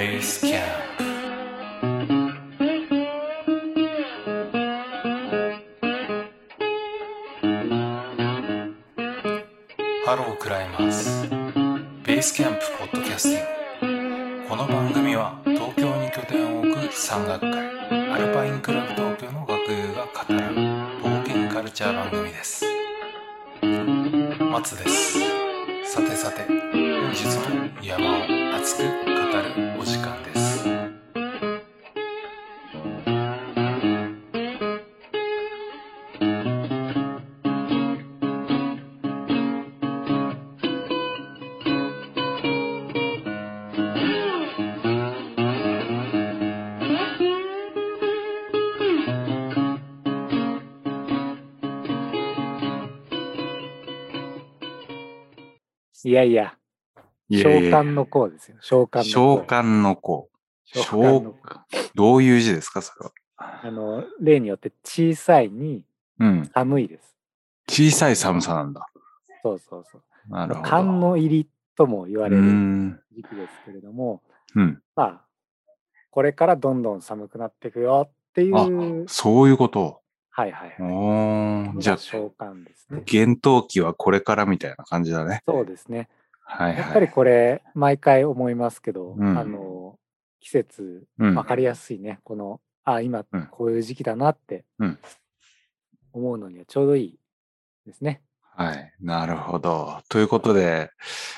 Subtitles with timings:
[0.00, 0.64] Base Camp
[10.06, 11.28] Hello climbers。
[12.02, 17.68] ベースキャンプポッドキャスティングこの番組は東京に拠点を置く山岳会。
[18.10, 20.38] アルパインクラブ東京の岳友が語る
[21.02, 22.64] 冒険カルチャー番組です。
[24.50, 25.18] 松です。
[25.84, 28.22] さてさて本日も山を
[28.56, 29.69] 熱く語る
[56.10, 56.56] いやいや、
[57.30, 58.56] 召喚の項ですよ。
[58.60, 59.46] 召喚の召項。
[59.46, 60.28] 喚の子。
[60.64, 61.34] 召喚
[61.94, 63.12] どういう字ですか、それは？
[63.36, 65.84] あの、例によって小さいに
[66.18, 66.50] うん。
[66.52, 67.16] 寒いです。
[67.68, 68.88] 小さい寒さなんだ。
[69.44, 70.02] そうそうそう。
[70.28, 70.68] なるほど。
[70.68, 73.00] 寒の入りとも言われるん。
[73.14, 74.20] 時期ですけれども、
[74.56, 74.82] うん。
[74.96, 75.24] まあ、
[76.10, 79.99] これからどんどん寒くなっていくよっていう、そういうこと。
[80.30, 81.76] はいはいおはい。
[81.76, 83.02] ーじゃあ、召喚ですね。
[83.04, 85.42] 厳冬期はこれからみたいな感じだね。
[85.46, 86.08] そうですね。
[86.42, 87.14] はいやっぱりはい。
[87.14, 89.98] これ、毎回思いますけど、うんあの、
[90.40, 92.20] 季節、うんわかりやすいね。
[92.24, 94.98] この、あ、今うん、こういう時期だなってうん
[96.12, 97.18] 思うのにはちょうどいい
[97.86, 98.22] ですね。
[98.56, 98.92] はい。
[99.00, 100.00] なるほど。
[100.08, 100.90] ということで、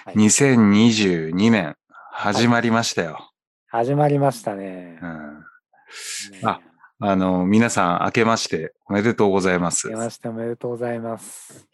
[0.05, 1.77] はい2022年
[2.11, 3.31] 始まりましたよ。
[3.69, 4.99] 始まりましたね。
[5.03, 5.39] うん。
[6.33, 6.61] ねあ
[7.05, 9.89] あの、皆さん明けましておめでとうございます。
[9.89, 11.67] 明けましておめでとうございます。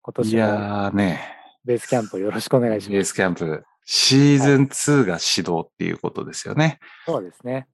[0.00, 1.20] 今い年もやーね、
[1.64, 3.08] ベースキャンプよろしくお願いしベーます。
[3.10, 6.78] スキャンプ、シーズン2が始動っていうことですよね。
[7.04, 7.66] そうですね。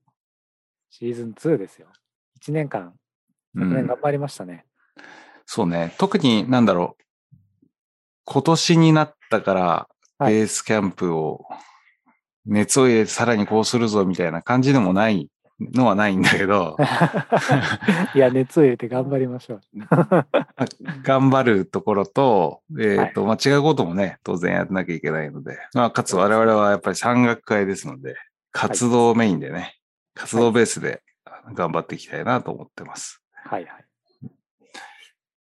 [0.89, 1.89] シーズン2ですよ。
[2.41, 2.95] 1年間、
[3.55, 4.65] うん昨年頑張りましたね。
[5.45, 5.95] そうね。
[5.99, 7.05] 特になんだろう。
[8.25, 11.45] 今年になったから、はいベースキャンプを
[12.47, 15.29] 熱を入れてさらにこうするぞみたいな感じでもない
[15.61, 16.77] のはないんだけど、
[18.15, 19.61] いや、熱を入れて頑張りましょう。
[21.05, 28.17] 頑張るところと、えっ、と、まあ、違うこともね、当然やらなきゃいけないので、まあ、かつ我々はやっぱり山岳会ですので、
[28.53, 29.77] 活動メインでね、
[30.15, 31.03] 活動ベースで
[31.55, 33.23] 頑張っていきたいなと思ってます。
[33.33, 33.85] はいはい。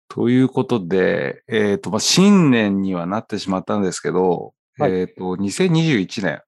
[0.09, 6.43] ということで、えっ、と、まあ、新年にはなってしまったんですけど、はいえっ、と、2021年、はい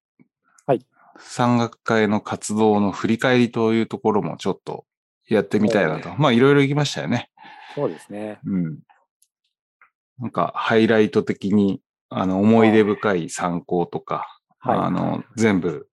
[1.20, 4.86] 山岳会の活動の振り返りというところもちょっと
[5.28, 6.14] やってみたいなと。
[6.18, 7.30] まあ、いろいろ行きましたよね。
[7.74, 8.40] そうですね。
[8.46, 8.80] うん。
[10.20, 14.80] なんか、ハイライト的に、あの、思い出深い参考とか、はい。
[14.80, 15.88] あの、全部、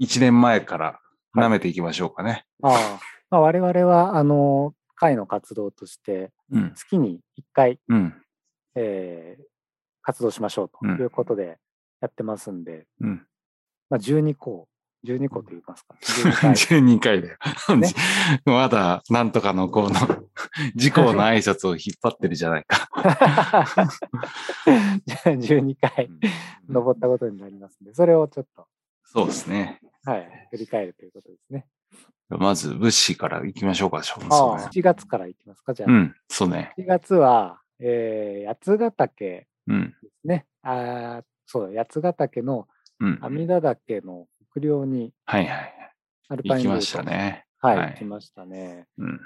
[0.00, 1.00] 1年前から
[1.36, 2.46] 舐めていきましょうかね。
[2.62, 6.72] ああまあ、我々は、あの、会の活動として、うん。
[6.74, 8.14] 月に1回、うん。
[8.74, 9.50] えー
[10.02, 11.58] 活動しましょうとうんいうことで
[12.00, 13.26] やってますんで、うん。
[13.90, 14.68] まあ、12個、
[15.04, 15.94] 12個と言いますか。
[16.00, 17.36] 12回 12回だよ。
[17.76, 17.88] ね
[18.46, 19.94] まだ、なんとかのこの、
[20.76, 22.88] 事項の挨拶を引っ張ってるじゃないか。
[25.24, 26.08] 12回
[26.68, 28.66] 登ったことになりますんで、それをちょっと、
[29.04, 29.80] そうですね。
[30.04, 31.66] はい、振り返るということですね。
[32.28, 35.92] まず、物資から行きましょうか、ショーンああ、そうね7月からいきますか、じゃあ。
[35.92, 36.72] うん、そうね。
[36.78, 40.46] 7月は、えー八ヶ岳うん、ですね。
[40.62, 42.66] あーそうだ、八ヶ岳のうん。
[43.22, 45.74] 阿弥陀岳の北稜にはいはい。
[46.28, 47.02] アルパイン行きました。
[47.02, 47.44] ね。
[47.58, 48.86] はい、はい行きましたね。
[48.98, 49.20] うん。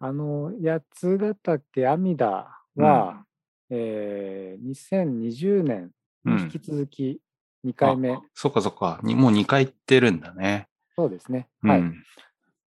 [0.00, 0.82] あの、八
[1.18, 3.24] ヶ岳阿弥陀は、
[3.70, 5.90] えー2020年
[6.24, 6.58] 引き。
[6.58, 7.20] 続き
[7.64, 9.00] 2回目、そっかそっか。
[9.02, 10.68] にもう2回行ってるんだね。
[10.96, 11.48] そうですね。
[11.62, 11.70] うん。
[11.70, 11.82] はい。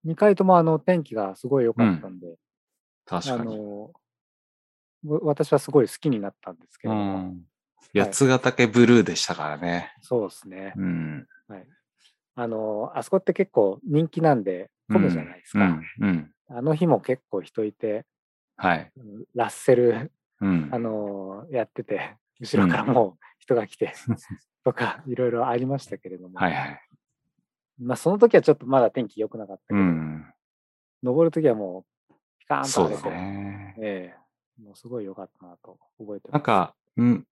[0.05, 2.37] 2回ともあの天気がすごい良かったんで、
[3.07, 3.59] あ確かに。
[5.03, 7.41] 私はすごい好きになったんですけうれども、ん。
[7.93, 9.93] 八ヶ岳ブルーでしたからね。
[10.01, 10.73] そうですね。
[10.75, 11.27] うん。
[12.37, 15.59] あの、あそこって結構人気なんで混むじゃないですか。
[15.59, 15.83] うん。
[15.99, 16.31] うん。
[16.49, 18.05] あの日も結構人いて、
[18.57, 18.91] はい。
[18.97, 20.11] うんラッセル、
[20.41, 20.79] うんあ。
[20.79, 23.93] のやってて、後ろからもう人が来て、
[24.63, 26.81] とか、いろいろありましたけれども、はいはい。
[27.79, 30.25] まあその時はちょっとまだ天気良くなかったけど、うん。
[31.03, 33.75] 登る時はもう、ピカーンとそうだ晴れて、ね。
[33.79, 34.25] ええ
[34.61, 36.33] もうすごい良かったなと覚えてます。
[36.33, 37.27] なんか、うん、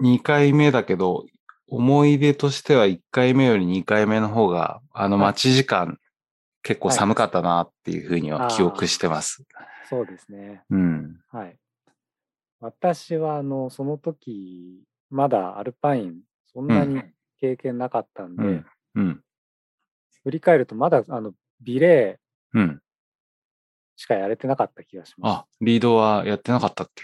[0.00, 1.24] 2回目だけど、
[1.68, 5.98] 思い出としては1回目より2回目の方が、あのはい待ち時間、
[6.62, 9.44] 結構はい寒かったなっていうふうには記憶してます。
[9.88, 10.62] そうですね。
[10.70, 11.20] うん。
[11.30, 11.56] はい。
[12.60, 16.20] 私は、あの、その時、まだアルパイン、
[16.52, 17.02] そんなに
[17.40, 18.66] 経験なかったんで、うん。
[18.94, 19.20] うん。
[20.22, 22.80] 振り返るとまだあのビレーうん。
[23.96, 25.38] しかやれてなかった気がします。
[25.40, 27.02] あ、リードはやってなかったっけ？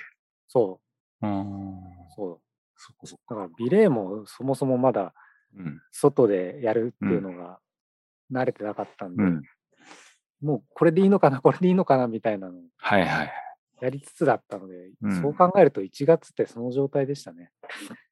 [0.48, 0.81] そ
[1.22, 1.78] うーん。
[1.78, 1.84] う、
[2.16, 2.50] そう。
[2.81, 3.35] そこそこ。
[3.35, 5.12] だからビレーもそもそもまだ
[5.56, 5.81] うん。
[5.91, 7.59] 外でやるっていうのが
[8.32, 9.43] 慣れてなかったんで、うん。
[10.43, 13.32] もうこれでいいのかな、 これでいいのかなみたいなのをはいはい。
[13.81, 17.50] やりつつだったので、うんそう考えると1月ってその状態でしたね。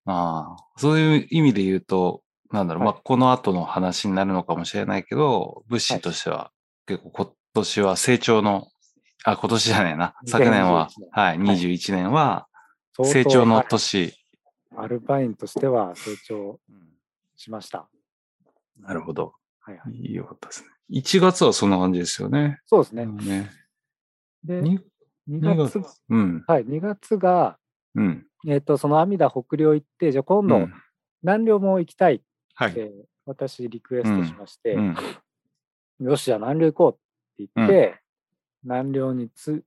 [0.06, 6.50] ああ、そういう意味で言うと、なんだろう、はいまあ、この後の話になるのかもしれないけど、物資としては、
[6.86, 8.68] 結構今年は成長の、
[9.24, 10.14] あ、今年じゃないな。
[10.26, 12.48] 昨年は2021年、はい、21年は
[13.04, 14.14] 成長のはい年。
[14.80, 16.60] アルバインとしては成長
[17.36, 17.88] しました。
[18.80, 19.34] なるほど。
[19.60, 20.68] はいはい、よかったですね。
[20.90, 22.58] 1月はそんな感じですよね。
[22.66, 23.02] そうですね。
[23.02, 23.50] うんね。
[24.44, 24.78] で、に
[25.28, 26.00] 2 2月月。
[26.08, 26.44] うん。
[26.46, 27.58] はい、2月が、
[27.94, 28.26] うん。
[28.46, 30.72] えっ、と、その阿弥陀北陵行って、じゃあ今度、うん
[31.22, 32.20] 南陵も行きたいっ
[32.54, 32.74] はい。
[32.74, 32.92] て、
[33.26, 34.96] 私リクエストしまして、うん。
[36.00, 36.98] よし、じゃあ南陵行こ
[37.38, 38.00] うって言って、
[38.62, 39.64] 南陵につ行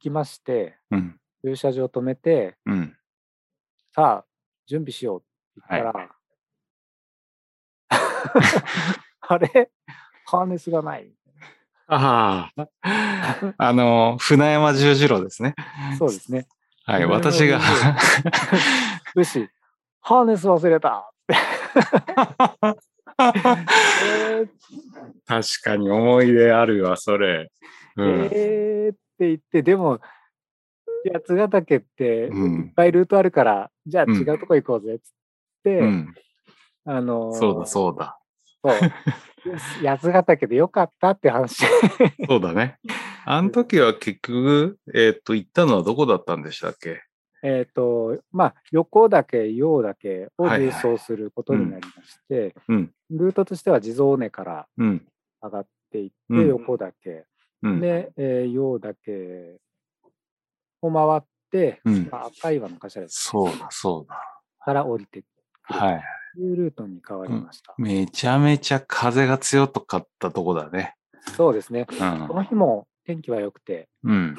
[0.00, 1.20] きまして、うん。
[1.44, 2.96] 駐車場止めて、うん。
[3.92, 4.24] さあ、
[4.66, 5.26] 準備しようって
[5.70, 6.10] 言ったら、
[9.28, 9.70] あれ？
[10.26, 11.10] ハーネスがない。
[11.86, 12.68] ああ。
[13.58, 15.54] あの、船山十字路ですね。
[15.98, 16.46] そうですね。
[16.86, 17.06] はい。
[17.06, 17.60] 私が、
[19.14, 19.48] よし、
[20.00, 21.34] ハーネス忘れたって。
[23.20, 24.48] えー
[25.26, 27.50] 確かに思い出あるわ、それ。
[27.96, 28.28] うん。
[28.32, 30.00] えーって言って、でも、
[31.12, 35.12] 八ヶ岳ってうんいっぱいルートあるから、じゃあうん違うとこ行こうぜっつっ
[35.64, 36.14] て、うん。
[36.86, 38.18] あのーそうだ、そうだ。
[38.62, 38.74] そう。
[39.84, 41.64] 八ヶ岳でよかったって話。
[42.28, 42.78] そうだね。
[43.26, 47.02] あの時は結局、えっ、と、行ったのはどこだったんでしたっけ？
[47.42, 52.92] えっと、まあ、横岳、陽岳をはいはい重走することになりまして、うん。
[53.10, 55.06] ルートとしては地蔵尾根からうん。
[55.42, 57.26] 上がっていって、うん横岳、
[57.62, 57.80] うん。
[57.80, 59.58] で、えー、陽岳
[60.86, 64.18] を回って、うんまあ、赤岩の頭ですそうだ、そうだ。
[64.64, 66.02] から降りてくるはい。
[66.34, 67.74] というルートに変わりました。
[67.78, 70.94] めちゃめちゃ風が強かったとこだね。
[71.36, 71.82] そうですね。
[71.82, 71.86] う
[72.28, 72.44] このん。
[72.44, 74.36] 日も天気は良くて、うん。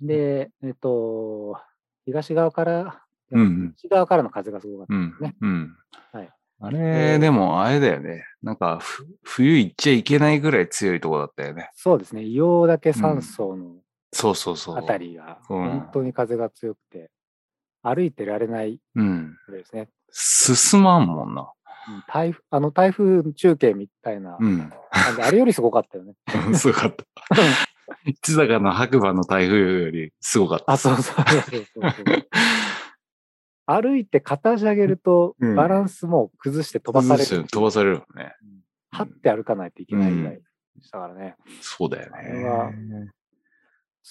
[0.00, 1.56] で、えっと、
[2.04, 4.94] 東側から、うんうん西側からの風がすごかった。
[4.94, 5.16] うん。
[5.20, 5.76] ねうん。
[6.12, 6.30] はい
[6.64, 8.24] あれ、でも、あれだよね。
[8.40, 11.70] なんかふ、冬行っちゃいけないぐらい強いとこだったよね。
[11.74, 12.22] そうですね。
[12.22, 13.81] 硫黄岳山荘の
[14.12, 14.76] そうそうそう。
[14.76, 17.10] あたりが、うん本当に風が強くて、
[17.82, 19.36] 歩いてられないうん。
[19.46, 19.88] ぐらいですね。
[20.10, 21.42] 進まんもんな。
[21.42, 21.48] うん
[22.06, 24.72] 台風あの台風中継みたいな、うん。
[25.20, 26.14] あれよりすごかったよね。
[26.54, 27.04] すごかった。
[28.22, 30.72] 千坂の白馬の台風よりすごかった。
[30.72, 32.28] あ、そうそうそうそうそう。
[33.66, 37.48] 歩いて片足上げると、うんバランスも崩して飛ばされる。
[37.48, 38.34] 飛ばされるよね。
[38.90, 40.42] はって歩かないといけないぐらいで
[40.82, 41.36] したからね。
[41.60, 43.10] そうだよね。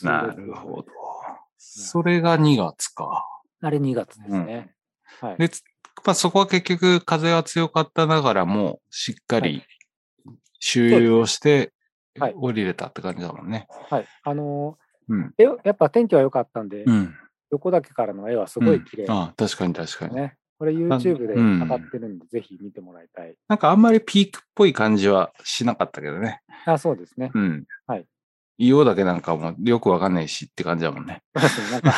[0.04, 0.86] なるほど。
[1.58, 3.28] それが2月か。
[3.62, 4.74] あれ2月ですね。
[5.20, 5.38] はい。
[5.38, 5.64] で、つ
[6.06, 9.64] まあ、そこは結局風が強かったながらも、しっかはり
[10.60, 11.74] 周遊をして
[12.20, 13.68] はい降りれたって感じだもんね。
[13.90, 14.06] はい。
[14.24, 14.78] あの
[15.08, 15.28] うん。
[15.28, 17.14] ー絵やっぱ天気は良かったんで、うん。
[17.52, 20.16] 横岳からの絵はすごい綺麗うんあ確かに確かに。
[20.16, 20.38] ね。
[20.58, 23.36] これ YouTube でうん上がってるんで、ぜひ見てもらいたい。
[23.48, 26.42] なんかあんまりピークっぽい感じはしなかったけどね。
[26.66, 27.32] あ、そうですね。
[27.34, 27.66] うん。
[27.88, 28.06] はい。
[28.62, 31.24] 硫黄だけなんかもよくわかんないしって感じだもんね。
[31.36, 31.92] そうですねなんか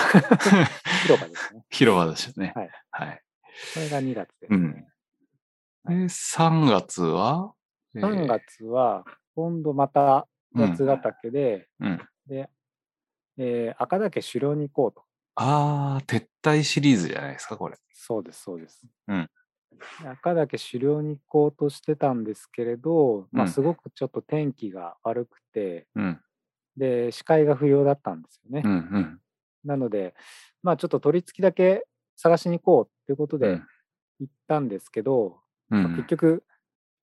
[1.03, 1.63] 広場ですね。
[1.69, 2.53] 広場だしね。
[2.55, 2.69] はい。
[2.91, 3.21] はい。
[3.73, 4.85] これが2月です、ね
[5.85, 5.99] うん。
[5.99, 7.53] で、3月は、
[7.95, 9.03] えー3月は、
[9.35, 12.01] 今度また八ヶ岳で、うん。
[12.27, 12.49] で、
[13.37, 15.05] えー赤岳狩猟に行こうと。
[15.35, 17.77] あー、撤退シリーズじゃないですか、これ。
[17.91, 18.85] そうです、そうです。
[19.07, 19.29] うん
[20.01, 26.21] で赤岳狩猟に行こうとしてたんですけれど、まあ、うんすごくちょっと天気が悪くて、うん。
[26.77, 28.61] で、視界が不良だったんですよね。
[28.65, 28.71] うん。
[28.71, 29.19] うん。
[29.65, 30.15] なので、
[30.61, 33.67] まあちょっと取り付きだけ探しに行こうっていうことでうん
[34.19, 35.39] 行ったんですけど、
[35.69, 36.03] まあうん結。
[36.07, 36.43] 局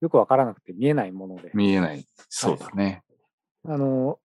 [0.01, 2.05] よくわからなくて見えないもので、見えない。
[2.29, 3.03] そうだね。
[3.65, 4.19] あの、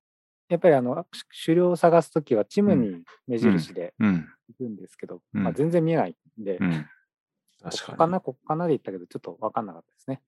[0.48, 1.06] やっぱりあの、
[1.44, 4.28] 狩猟を探すときはチムに目印でうん。
[4.48, 6.86] 行くんですけど、うんまあ全然見えないんで、うん。
[7.62, 7.92] こ確かに。
[7.92, 10.22] こかな、ここかなで言ったけど、ちょっとわかんなかったですね。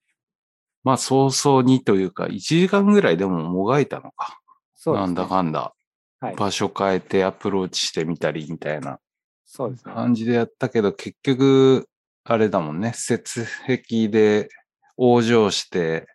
[0.84, 4.40] まあ、早々にというか、1時間ぐらいでももがいたのか。
[4.78, 5.06] そうですね。
[5.06, 5.74] なんだかんだ。
[6.20, 6.36] はい。
[6.36, 9.00] 場所変えてアプローチしてみたりみたいな
[9.44, 9.92] そうですね。
[9.92, 11.88] 感じでやったけど、結局、
[12.24, 12.92] あれだもんね。
[13.10, 14.48] 雪壁で
[14.96, 16.06] 往生して、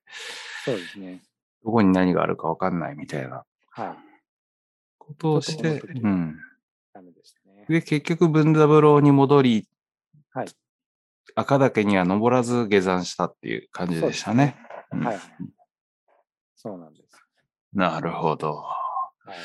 [0.63, 1.21] そうですね。
[1.63, 3.97] どこに何があるかわかんないみたいなはい。
[4.97, 6.37] ことをして、うん。
[6.93, 7.65] ダメでしたね。
[7.67, 9.67] で、結局、文三郎に戻り、
[10.31, 10.47] はい
[11.35, 14.55] 赤岳には登らず下山したっていう感じでしたね。
[14.91, 15.23] うんはいはい。
[16.55, 17.02] そうなんです。
[17.73, 18.55] なるほど。
[18.55, 18.75] は
[19.27, 19.39] いはい。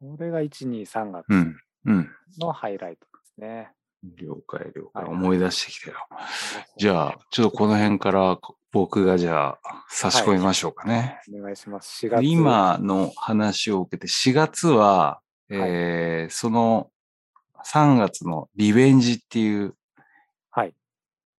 [0.00, 1.56] これが1、2、3月うん。
[1.86, 2.10] うん。
[2.38, 3.72] のハイライトですね。
[4.02, 5.02] 了解了解。
[5.04, 5.96] はい思い出してきたよ。
[6.78, 8.38] じゃあ、ちょっとこの辺から
[8.72, 11.20] 僕がじゃあ差し込みましょうかね。
[11.34, 12.06] お願いします。
[12.06, 12.24] 4月。
[12.24, 16.90] 今の話を受けて、4月は、えーその
[17.66, 19.74] 3月のリベンジっていう
[20.50, 20.74] はい。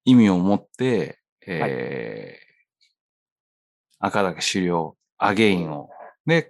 [0.06, 2.52] 意味を持って、えー
[4.04, 5.90] 赤岳狩猟、アゲインを。
[6.26, 6.50] で、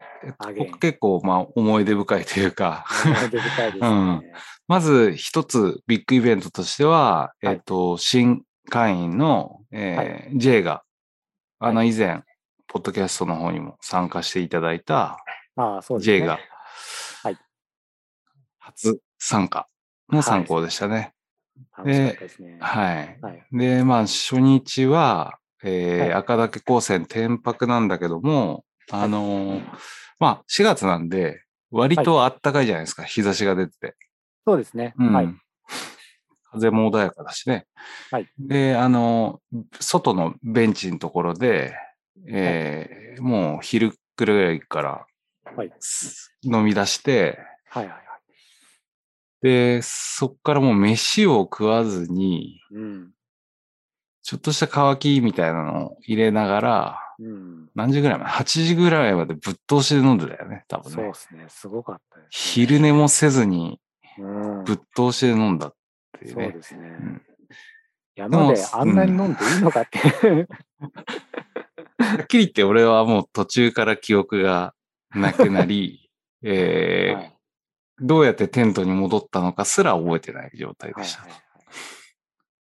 [0.79, 3.87] 結構まあ思い出深いというか、思い出深いですね。
[3.87, 4.21] うん
[4.67, 10.83] まず一つビッグイベントとしては、はいえっ、と、新会員の、えー J が、
[11.59, 12.23] あの以前、
[12.67, 15.17] ポッドキャストの方にも参加していただいた。
[15.99, 16.39] J が、
[17.21, 17.37] はい
[18.59, 19.67] 初参加
[20.09, 21.13] の参考でしたね。
[21.77, 22.57] 楽しかったですね。
[22.61, 23.19] はい。
[23.21, 23.43] はい。
[23.51, 29.63] で、まあ、初日は、えーはい赤岳高専天白なんだけども、あのー
[30.19, 33.95] まあ、4月なんで、割とあったかいじゃないですか、日差しが出てて。
[34.45, 34.93] そうですね。
[34.97, 35.27] うんはい。
[36.51, 37.65] 風も穏やかだしね。
[38.11, 39.39] はいで、あの、
[39.79, 41.73] 外のベンチのところで、
[42.27, 45.05] えーもう昼くらいから
[45.55, 45.71] はい。
[45.79, 47.39] す飲み出して、
[47.69, 48.01] はいはいはい。
[49.41, 53.11] で、そっからもう飯を食わずに、うん。
[54.23, 57.69] ちょっとした乾きみたいなのを入れながら、うん。
[57.75, 60.95] 何時ぐらいまで ?8 時ぐらいまでぶっ通しで飲んでたよね、多分ね。
[60.95, 61.45] そうですね。
[61.49, 62.29] すごかったです、ね。
[62.31, 63.79] 昼寝もせずに
[64.17, 64.63] うん。
[64.63, 65.73] ぶっ通しで飲んだっ
[66.19, 66.43] ていうね。
[66.45, 66.87] そうですね。
[66.87, 67.21] ん
[68.15, 69.99] 山であんなに飲んでいいのかって。
[71.97, 74.73] はっきり言って俺はもう途中から記憶が
[75.11, 76.09] なくなり、
[76.43, 77.37] えーはい
[78.03, 81.21] どうやってテントに戻ったのかすら覚えてない状態でした。
[81.21, 81.41] はいはい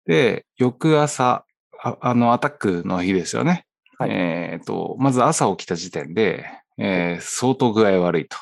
[0.07, 1.45] で、翌朝
[1.83, 3.67] あ、あの、アタックの日ですよね。
[3.99, 6.45] はいえっ、と、まず朝起きた時点で、
[6.79, 8.37] えー相当具合悪いと。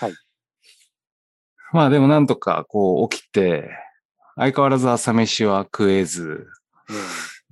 [0.00, 0.12] はい
[1.72, 3.70] まあでもなんとかこう起きて、
[4.36, 6.46] 相変わらず朝飯は食えず、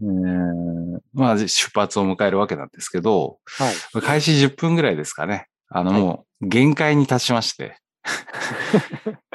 [0.00, 4.02] えーまあ出発を迎えるわけなんですけど、はい。
[4.02, 5.48] 開始10分ぐらいですかね。
[5.68, 7.78] あのはいもう限界に達しまして、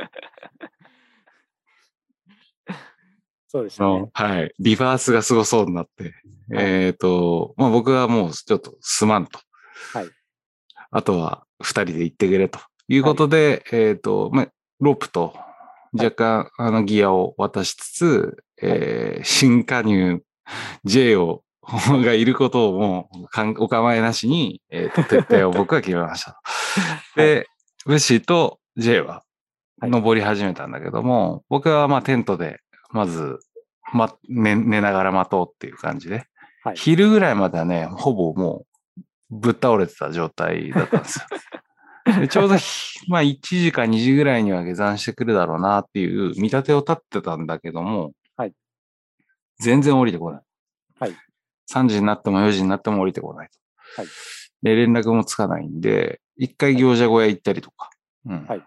[3.52, 4.10] そうでしたね。
[4.14, 4.54] はい。
[4.60, 6.14] リバースがすごそうになって、はい
[6.54, 9.40] えっ、と、まあ僕はもうちょっとすまんと。
[9.92, 10.10] はい。
[10.90, 14.48] あとは二人で行ってくれということで、えっ、と、まあ、
[14.80, 15.36] ロープと
[15.92, 20.24] 若干、あのギアを渡しつつ、えー新加入
[20.86, 26.42] J を がいることをもうかんお構いなしに、えっ、と、撤退を僕は決めました。
[27.18, 27.48] で、
[27.86, 29.24] ウッシーと J は
[29.82, 33.40] はい登り始めたんだけども、僕はまあテントで、まず、
[33.94, 36.26] ま、寝寝ながら待とうっていう感じで、
[36.64, 36.76] はい。
[36.76, 38.66] 昼ぐらいまではね、ほぼも
[39.32, 41.26] うぶっ倒れてた状態だったんですよ。
[42.20, 48.54] でちょうどひ、まあ1時か2時ぐらいには下山してくるだろうなっていう見立てを立ってたんだけども、はい
[49.60, 50.42] 全然降りてこない。
[51.00, 51.16] はい
[51.72, 54.02] 3時になっても4時になっても降りてこないと。
[54.02, 54.10] はい
[54.64, 57.90] で、連絡もつかないんで、一回業者小屋行ったりとか、
[58.26, 58.64] うんはい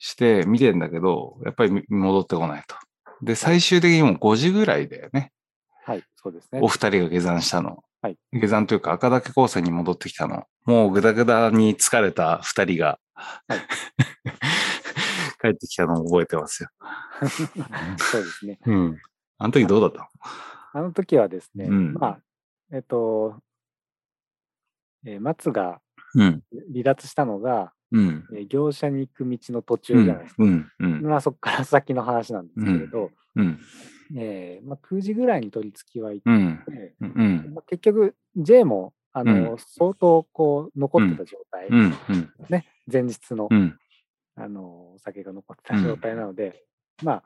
[0.00, 2.76] して見てんだけど、やっぱりみ戻ってこないと。
[3.22, 5.32] で、最終的にもう5時ぐらいだよね。
[5.84, 6.04] はい。
[6.16, 6.68] そうですねお。
[6.68, 7.82] 二人が下山したの。
[8.00, 10.44] はい下山というか赤岳高専に戻ってきたの。
[10.64, 13.00] もうぐだぐだに疲れた二人が、
[15.40, 16.68] 帰ってきたのを覚えてますよ。
[17.98, 18.58] そうですね。
[18.66, 18.98] うん。
[19.38, 20.06] あの時どうだったの
[20.74, 22.20] あの時はですね、うんまあ、
[22.72, 23.40] えっと、
[25.04, 25.80] えー松が
[26.14, 26.42] うん。
[26.72, 28.24] 離脱したのが、うん。
[28.34, 30.36] えー業者に行く道の途うん中じゃないです。
[30.36, 30.42] か。
[30.44, 30.70] うん。
[30.78, 31.02] うん。
[31.02, 33.58] まあ、そこから先の話なんですけれど、うん。
[34.16, 36.62] えーまあ、9時ぐらいに取り付きは行っうん。
[36.66, 37.50] て、うん。
[37.54, 41.80] まあ、結局 J もあの、うん相当こう残ってた状態、うん。
[41.80, 41.94] うん。
[42.48, 43.78] ね、前日の,、うん。
[44.36, 46.64] あのお酒が残ってた状態なので、
[47.02, 47.22] まあ、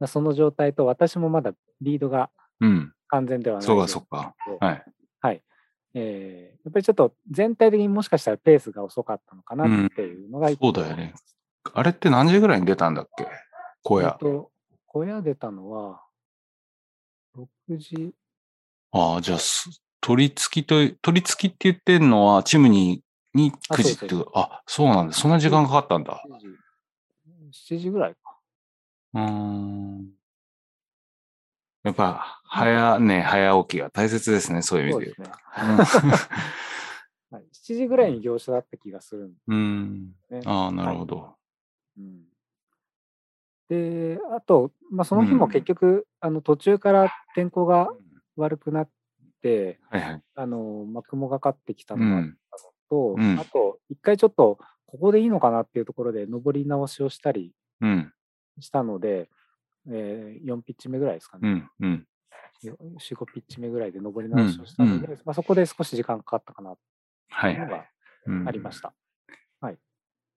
[0.00, 2.30] まあその状態と私もまだリードが
[2.60, 2.92] うん。
[3.08, 4.34] 完全ではないそうか、状そうか。
[4.60, 4.84] はい。
[5.20, 5.42] はい
[5.94, 11.14] えーやっぱりちょっと全体的にもしかしたらペースが遅かったのかなっていうのが一個そうだよね。
[11.74, 13.26] あれって何時ぐらいに出たんだっけ？
[13.82, 14.18] 小屋えっ。
[14.18, 14.50] と、
[14.86, 16.02] 小屋出たのは、
[17.36, 17.46] 6
[17.76, 18.14] 時、
[18.92, 25.12] ああ、じゃあす、取り付きと、取り付きって言ってんのは、チムニーに9時っていうあ、そうなんだ。
[25.12, 26.22] そんな時間かかったんだ。
[26.30, 26.46] 7時、
[27.76, 28.38] 7時ぐらいか。
[29.14, 30.10] うーん。
[31.84, 34.62] やっぱ、早寝、早起きが大切ですね。
[34.62, 35.34] そういう意味で言うね。
[35.34, 35.38] と。
[37.36, 40.12] はい、7時ぐらいに業者だった気がするんうん。
[40.30, 40.42] でね。
[40.46, 41.36] ああ、なるほど。
[41.98, 42.24] うん
[43.68, 47.88] で、あと、まあ、その日もうん結局、あの途中から天候が
[48.36, 48.88] 悪くなっ
[49.42, 50.22] て、はいはい。
[50.34, 52.36] あのまあ、雲がかってきたうのがあっん。
[52.50, 58.12] たのと、うんあと、一回ちょっと、ここでいいのかなっていうところで、登り直しをしたりうん。
[58.60, 59.28] したので、
[59.90, 61.48] えー4ピッチ目ぐらいですかね。
[61.48, 61.70] うん。
[61.80, 62.06] うん。
[62.62, 62.76] 4、
[63.16, 66.78] 5ピッチ目ぐらいで登り直しをしたので、うんまあ、そこで少し時間かかったかなっ
[67.30, 67.84] はいうのが
[68.26, 68.94] うんありました。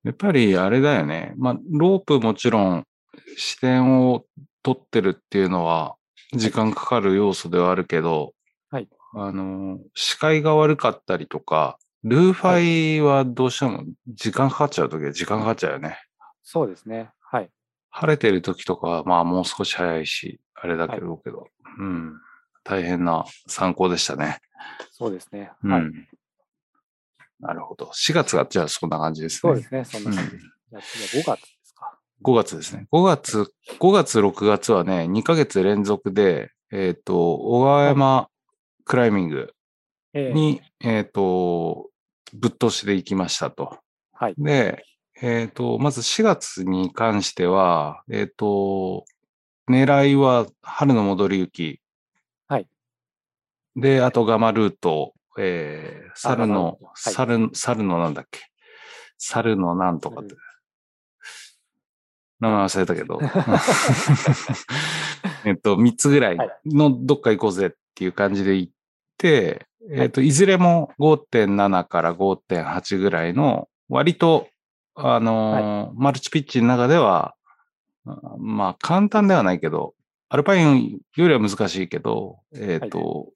[0.04, 1.34] やっぱりあれだよね。
[1.38, 2.88] まあ、ロープもちろん
[3.36, 4.25] 視点を
[4.63, 5.96] 取ってるっていうのは
[6.34, 8.34] 時間かかる要素ではあるけど、
[8.70, 16.00] はいあの、視界が悪かったりとか、ルーファイはどうしても時間かかっちゃうときは時間かかっちゃうよね。
[16.44, 17.10] そうですね。
[17.89, 18.08] はい。
[18.08, 21.48] 晴れてる時とかはまあもう少し早いし、あれだけど、けど、
[21.79, 22.13] うん。
[22.63, 24.39] 大変な参考でしたね。
[24.91, 25.51] そうですね。
[25.63, 25.72] うん。
[25.72, 25.84] はい。
[27.39, 27.86] なるほど。
[27.94, 29.39] 4月がじゃあそんな感じですね。
[29.39, 29.86] そうですね。
[29.86, 30.36] そんな感じ。
[30.36, 32.00] うんじゃあ次は5月ですか。
[32.24, 32.88] 5月ですね。
[32.91, 38.27] 5月、5月、6月はね、2ヶ月連続で、えっ、と、小川山
[38.84, 39.53] クライミング
[40.13, 41.89] ええに、えっ、と、
[42.34, 43.77] ぶっ通しで行きましたと。
[44.12, 44.34] はい。
[44.38, 44.84] で、
[45.22, 49.06] えっ、と、まず4月に関しては、えっ、と、
[49.70, 51.82] 狙いは春の戻り行き。
[52.48, 52.68] はい。
[53.76, 58.40] で、あとガマルート、えー、猿のはい猿、猿のなんだっけ？
[59.18, 60.36] 猿のなんとかって。
[62.40, 63.20] 名前忘れたけど。
[65.46, 68.74] えっと、3つぐらいのどっか行こうぜっていう感じで行っ
[69.18, 74.48] て、えっと、いずれも5.7から5.8ぐらいの、割と、
[75.00, 77.36] あのーマルチピッチの中では、
[78.06, 79.94] あまあ、簡単ではないけど、
[80.30, 83.30] アルパインよりは難しいけど、えっと、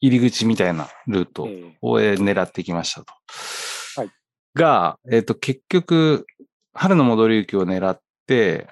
[0.00, 1.78] 入り口みたいなルートええ。
[1.80, 3.14] をえー狙ってきましたと。
[3.96, 4.10] はい。
[4.54, 6.26] が、えっ、と、結局、
[6.74, 8.68] 春の戻り行きを狙って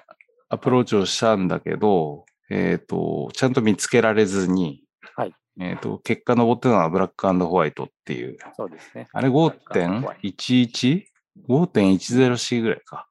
[0.49, 4.83] アプローチをしたんだけど、えっ、と、ちゃんと見つけられずに、
[5.15, 5.33] はい。
[5.59, 9.07] えっ、と、結果登ってるのはブラックホワイトっていう、そうですね。
[9.11, 9.29] あれ
[11.47, 13.07] 5.11?5.10C ぐらいか。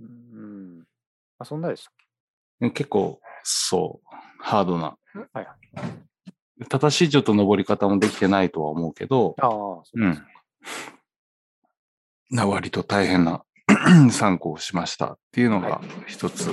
[0.00, 0.84] うん。
[1.38, 4.08] あ、そんなでしたっ結構、そう、
[4.40, 4.96] ハードな。
[5.12, 5.56] けはいはい。
[6.68, 10.26] 正しいちょっと登り方もできてないとは思うけど、ああ、そうですか。
[12.30, 13.44] な割と大変な
[14.10, 16.50] 参考をしましたっていうのが一つ、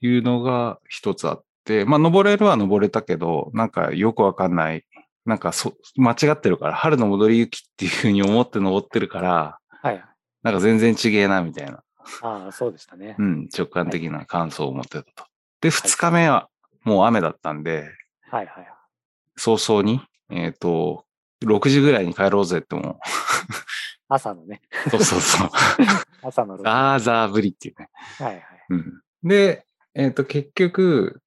[0.00, 4.84] いうのが一つあって、まあ登れるは登れたけど、なんかよくわかんない、
[5.24, 10.04] なんかそ間違ってるから、春の戻り行きっていうふうに思って登ってるから、はいはい。
[10.42, 11.82] なんか全然違えなみたいな、
[12.22, 13.22] ああ、そうでしたねう。
[13.22, 15.24] ん、直感的な感想を持ってたと。
[15.60, 16.48] で、二日目は
[16.82, 17.88] もう雨だったんで、
[18.30, 18.66] はいはいはい。
[19.36, 21.04] 早々に、えっ、と、
[21.44, 22.98] 6時ぐらいに帰ろうぜっても
[24.08, 24.60] 朝のね。
[24.86, 25.50] う、そうそうそう。
[26.22, 26.64] 朝の6時。
[26.64, 27.88] ザーザーぶりっていうね。
[28.18, 28.44] はいはい。
[28.70, 31.20] うん、で、えっ、と、結局、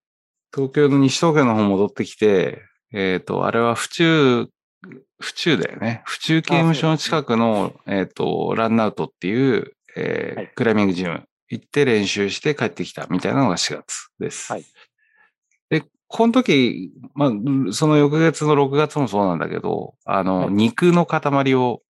[0.53, 2.62] 東京の西東京の方戻ってきて、
[2.93, 4.47] えっ、と、あれは府中、
[5.19, 6.02] 府中だよね。
[6.06, 14.52] 府中刑務所の近くの、えっ、と、ランナウトっていう、えーはいクライミングジム行って練習して帰ってきたみたいなのが4月です。
[14.52, 14.65] はい
[15.69, 21.82] で、この時、まあ、その翌月の6月もそうなんだけど、あの、はい肉の塊を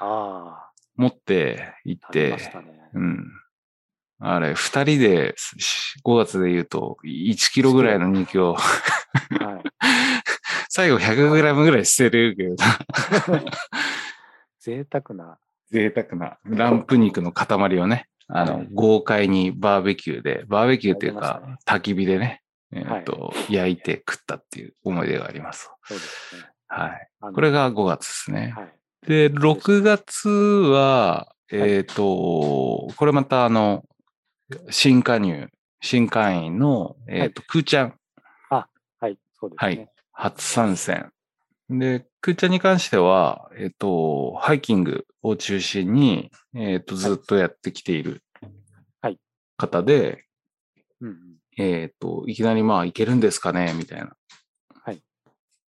[0.00, 2.38] あ持って行って、ね。
[2.94, 3.26] うん。
[4.18, 9.62] あれ、二人で、し5月で言うと、1キロぐらいの肉を、はい。
[10.68, 12.56] 最後100グラムぐらい捨てるけど、
[14.60, 15.38] 贅沢な。
[15.70, 25.70] 贅沢なランプ肉の塊をね、あの、はい豪快にバーベキューで、バーベキューっていうかね、焚き火でね、えっと、焼いて食ったっていう思い出があります。
[25.84, 26.42] そうですね。
[26.68, 27.08] はい。
[27.34, 28.54] これが5月ですね。
[28.56, 28.72] はい。
[29.06, 33.84] で、6月は、えっ、と、これまたあの、
[34.70, 35.48] 新加入、
[35.80, 37.94] 新会員の、えっ、と、くーちゃん、
[39.00, 39.18] はい。
[39.38, 39.90] そうですね。
[40.12, 41.12] 初参戦。
[41.68, 48.22] で、くーちゃんに関しては、えっ、と、ハイキングを中心に、えっ、と、ずっとやってきている
[49.02, 49.18] はい
[49.56, 50.24] 方で、
[51.00, 51.16] うんうん。
[51.58, 54.14] えっ、と、いきなりまあ、いけるんですかねみたいな。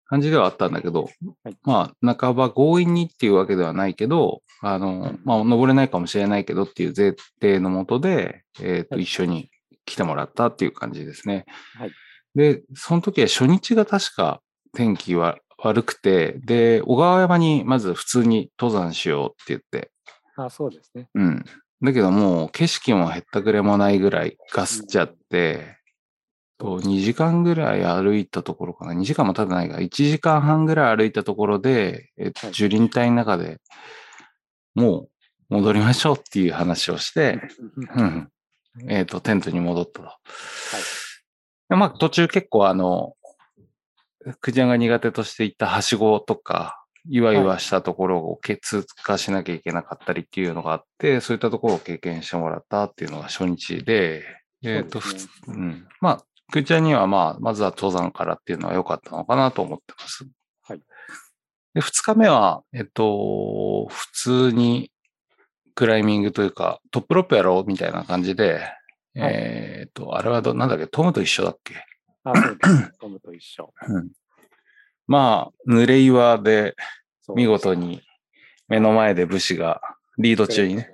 [0.09, 1.11] はい感じではあったんだけど、
[1.45, 9.51] はいまあ、半ば強引にっていうわけではないけど、あの、うんまあ、登れないかもしれないけどっていう前提のもとで、えっ、と、はい一緒に
[9.85, 11.45] 来てもらったっていう感じですね。
[11.77, 11.93] はい
[12.35, 14.41] で、その時は初日が確か
[14.73, 19.91] 天気は悪くて、で、小川山にまず普通に登山しようって言って、
[20.37, 21.09] あそうですね。
[21.15, 21.45] うん。
[21.83, 25.78] だけどもう景色もへったくれもないぐらいガスっちゃって、
[26.59, 28.93] と2時間ぐらい歩いたところかな。
[28.93, 32.53] 2時間も経ってないが、1時間半ぐらい歩いたところで、えっと、はい。
[32.55, 33.61] 樹林帯の中で
[34.75, 35.11] もう
[35.49, 37.41] 戻りましょうっていう話をして、
[37.97, 38.29] うん
[38.89, 40.11] えっ、と、テントに戻ったと。
[41.69, 43.15] でまあ、途中結構あの、
[44.41, 47.21] クジャンが苦手としていたはしごとか、い。
[47.21, 54.25] わいわしたところを通過しなきゃいけなかったりっていうのがあって、そういったところを経験してもらったっていうのが初日で、
[54.63, 55.89] えっ、と、そうですふつうん。
[56.01, 60.27] まあ、クジャンにはまあ、まずは登山からっていうのは良かったのかなと思ってます。
[60.63, 60.81] はい。
[61.75, 64.91] で、二日目は、えっと、普通に
[65.75, 68.73] クライミングというか、トップロップやろうみたいな感じで、はい
[69.15, 71.75] えっと、あれはど、なんだっけ、トムと一緒だっけ？
[72.25, 72.93] あ、そうです。
[72.99, 73.73] トムと一緒。
[73.89, 74.09] うん。
[75.07, 76.77] まあ、濡れ岩で
[77.35, 78.03] 見事に
[78.69, 79.81] 目の前で武士が
[80.19, 80.91] リード中にね、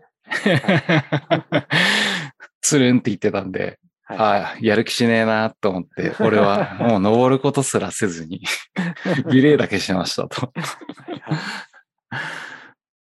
[2.61, 4.67] つるんって言ってたんで、はい。
[4.67, 8.43] やる気しねえなと思って、 俺はもう登ることすらせずに、
[9.31, 10.53] リレーだけしましたと。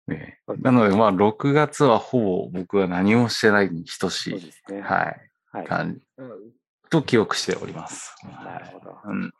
[0.08, 4.82] ねなので、まあ、6月はほぼ僕は何もしてないに等しい、ね。
[4.82, 5.68] はい、はい。
[5.68, 6.08] 感じ、
[6.89, 8.16] と記憶しております。
[8.24, 9.00] なるほど。
[9.04, 9.34] うん。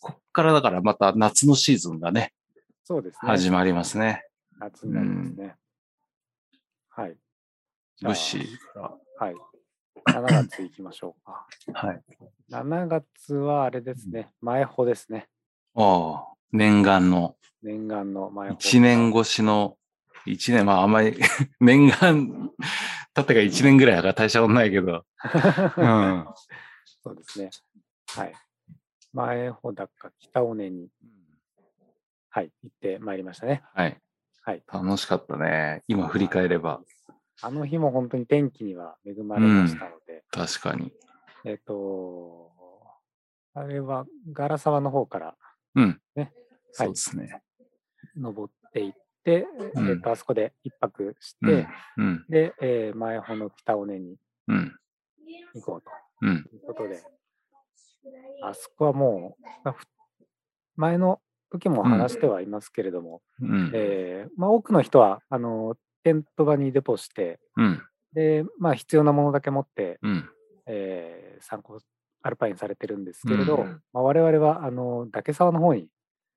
[0.00, 2.32] こっからだからまた夏のシーズンがね、
[2.84, 3.18] そうですね。
[3.22, 4.24] 始まりますね。
[4.58, 5.56] 夏になりますね。
[6.88, 7.16] はい。
[7.96, 9.34] じゃあ武士かはい。
[10.12, 11.46] 7月行きましょうか。
[11.72, 11.88] ら。
[11.88, 12.02] はい。
[12.50, 14.32] 7月はあれですね。
[14.40, 15.28] 前穂ですね。
[15.74, 18.58] ああ、念願の、念願の前穂。
[18.58, 19.76] 1年越しの、
[20.26, 21.16] 1年、まああんまり、
[21.60, 22.50] 念願、
[23.14, 25.04] たってが1年ぐらいだから大したことないけど、
[25.76, 26.26] うん。
[27.02, 27.50] そうですね。
[28.08, 28.32] はい。
[29.12, 30.88] 前穂高北尾根に、
[32.28, 33.62] はい、行ってまいりましたね。
[33.74, 34.00] はい。
[34.42, 34.62] はい。
[34.72, 35.82] 楽しかったね。
[35.88, 36.80] 今振り返れば。
[37.42, 40.92] あの日も本当に天気には恵まれましたので、確かに。
[41.44, 42.52] えっ、と、
[43.54, 45.36] あれはガラ沢の方から
[45.74, 46.00] うん。
[46.14, 46.32] ね
[46.72, 47.42] そうですね。
[48.16, 48.92] 登っていっ
[49.24, 51.68] て、うんえっとあそこで一泊しうてん、。
[51.96, 52.24] うん。
[52.28, 54.16] で、えー前穂の北尾根に
[54.48, 54.76] うん。
[55.54, 55.90] 行こうと
[56.22, 56.36] うん。
[56.52, 57.02] いうことで、
[58.42, 59.70] あそこはもう、
[60.76, 63.70] 前の時も話してはいますけれども、うん。
[63.74, 67.82] えーまあ、多くの人はあのテント場にデポして、うん。
[68.12, 70.30] でまあ、必要なものだけ持って、うん。
[70.66, 71.80] えー参考
[72.22, 75.88] アルパインされてるんですけれど、うんまあ、我々はあの岳沢の方に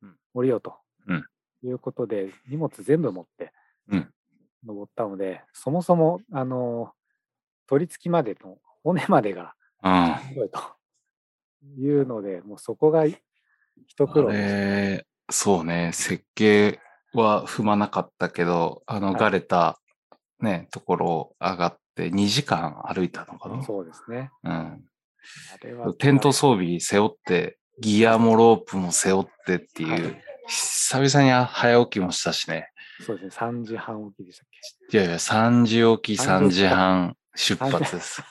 [0.02, 0.15] うん。
[0.34, 0.76] 降りようと
[1.08, 1.26] うん。
[1.63, 3.52] いうことで、荷物全部持って
[3.89, 4.13] うん。
[4.65, 6.93] 登ったので、そもそもあの
[7.67, 10.60] 取り付きまでの骨までがあすごいと
[11.78, 13.17] いうので、もうそこが一
[14.08, 16.80] 苦労あでしたれ、そうね、設計
[17.21, 19.80] は踏まなかったけど、あの、はいがれた
[20.39, 23.63] ね、ところを上がって2時間歩いたのかな。
[23.63, 24.32] そうですね。
[24.43, 24.52] うん。
[24.52, 24.84] あ
[25.62, 32.67] れはテント装備背負って、ギアもロープも背負ってっていう、はい久々に早起きもしたしね。
[32.99, 34.47] そうですね、3時半起きでしたっ
[34.91, 34.97] け？
[34.97, 38.21] いやいや、3時起き、3 3時時半出発です。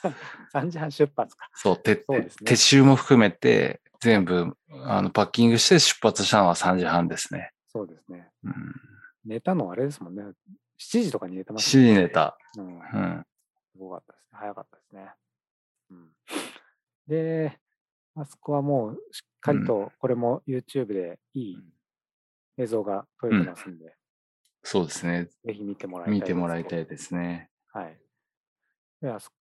[0.53, 1.49] 3時半出発か。
[1.55, 7.52] そう、てそうですね撤収も含めて、全部、あの、パッキングして出発したのは3時半ですね。
[7.73, 8.29] そうですね。
[8.43, 8.53] うん。
[9.25, 10.23] 寝たのはあれですもんね。
[10.79, 12.37] 7時とかに寝てま7す時に寝た。
[12.57, 12.65] うん。
[12.77, 13.25] うん。
[13.71, 14.27] すごかったですね。
[14.39, 15.11] 早かったですね。
[15.91, 16.09] うん、
[17.07, 17.59] で、
[18.15, 21.57] あそこはもうしっかりと、これも YouTube でいい
[22.57, 23.95] 映像が撮れてますんで、
[24.63, 25.29] そうですね。
[25.45, 26.83] ぜひ見てもらいたい見てもらいたい。
[26.83, 27.49] いですね。
[27.71, 27.99] はい。
[29.01, 29.31] で、あそ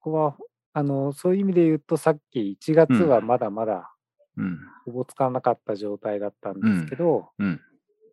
[0.00, 0.36] こは、
[0.72, 3.92] あの、そういう意味で言うと、さっき1月はまだまだ
[4.36, 4.58] うん。
[4.84, 7.60] ほぼ使わなかった状態だったんですけど、うん。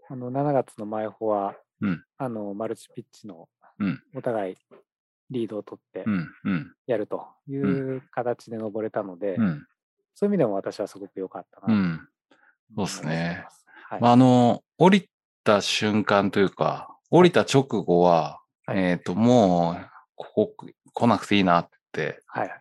[0.09, 4.55] あの7月の前穂は、うんあのマルチピッチのうんお互い
[5.31, 6.05] リードを取って。
[6.85, 9.65] やるという形で登れたので、うん。
[10.15, 12.07] そういう意味でも私はすごく良かったなうん。
[12.75, 13.45] とそうっすね。
[13.89, 15.09] はいまあ、あの、降り
[15.43, 22.59] た瞬間というか、降りた直後は、はいえっ、と、もう、ここ来なくていいなって、はいはい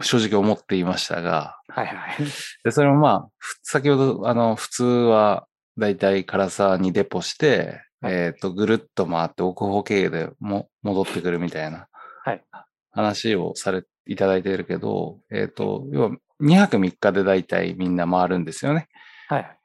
[0.00, 2.16] 正直思っていましたが、はいはい。
[2.64, 5.46] で、それもまあ、ふ先ほど、あの、普通は、
[5.78, 11.88] だいたい唐沢にデポして、はいえっ、と、ぐるっと回って奥方経由でも戻ってくるみたいな
[12.24, 12.42] はい
[12.90, 16.10] 話をされ、いただいてるけど、えっ、と、要は
[16.42, 18.88] 2泊3日でだいたいみんな回るんですよね。
[19.28, 19.56] はい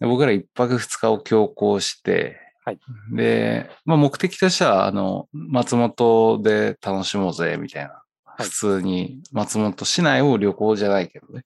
[0.00, 2.78] 僕ら1泊2日を強行して、はい
[3.12, 7.90] で、まあ、目的としては、あの、松本で楽しもうぜ、みたいな。
[8.24, 11.44] はい普通に松本市内を旅行じゃないけどね。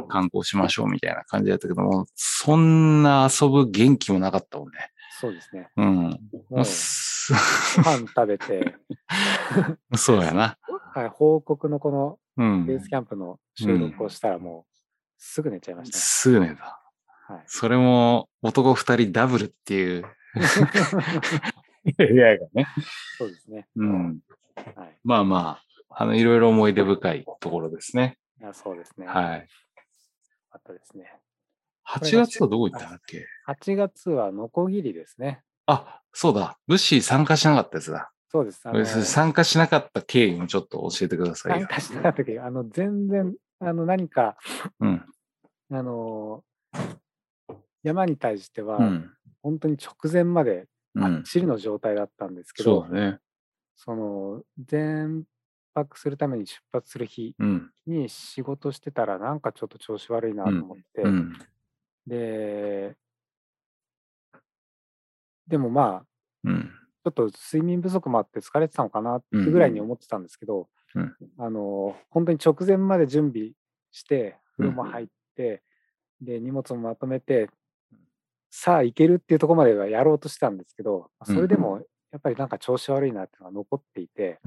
[0.00, 4.74] はい観光しましょうみたいな感じだったけども、そんな遊ぶ元気もなかったもんね。
[5.20, 5.68] そうですね。
[5.76, 5.94] うん。
[5.94, 6.10] も
[6.50, 8.74] うまあすご飯食べて、
[9.96, 10.58] そうやな。
[10.94, 12.80] はい、報告のこのうんベー。
[12.80, 14.74] スキャンプの収録をしたらもう
[15.18, 16.00] すぐ寝ちゃいましたね。
[16.02, 16.80] すぐ寝た。
[17.28, 20.04] はい、それも男二人ダブルっていう
[21.98, 22.66] AI がね。
[23.18, 23.66] そうですね。
[23.76, 24.18] うん。
[24.76, 24.98] はい。
[25.02, 25.58] まあま
[25.90, 28.18] あ、あの、いろいろ思い出深いところですね。
[28.40, 29.06] いやそうですね。
[29.06, 29.48] はい。
[30.56, 31.12] あったですね。
[31.84, 35.42] 8月はどこ行ったんだっけ？8月はノコギリですね。
[35.66, 36.58] あ、そうだ。
[36.66, 38.10] 武士参加しなかったやつだ。
[38.32, 38.60] そうです。
[38.64, 41.66] あの参加しなかった経緯もちょっと教えてくださいよ。
[41.68, 44.36] 参加しなかったけど、あの、全然、あの、何か、
[44.80, 45.04] うん。
[45.70, 46.42] あの、
[47.82, 49.12] 山に対してはう、ん。
[49.42, 51.02] 本当に直前までうん。
[51.02, 53.18] ばっちりの状態だったんですけど、そうだね。
[53.76, 55.24] その、全
[55.76, 57.70] 泊するために出発する日うん。
[57.86, 61.38] に仕事してたら、なんかちょっと調子悪いなと思って、うん。
[62.06, 62.96] で、
[65.46, 66.06] でもまあ、
[66.44, 66.70] うん。
[67.04, 73.50] ちょっと睡眠不足もあって疲れてたのかなってぐらいに思ってたんですけど、うんあの本当に直前まで準備
[73.92, 75.62] して風呂も入って、
[76.20, 77.48] で荷物もまとめて
[78.50, 84.40] さあ行けるっていうところまではやろうとしたんですけどそれでもやっぱりなんか調子悪いなっていうのが残っていて、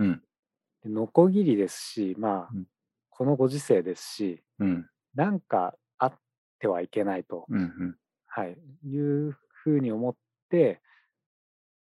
[0.85, 2.65] ノコギリですしまあ、うん
[3.19, 4.85] このご時世ですしうん。
[5.13, 6.13] なんかあっ
[6.59, 7.97] てはいけないと、うん。
[8.27, 8.55] はい、
[8.87, 10.15] いうふうに思っ
[10.49, 10.79] て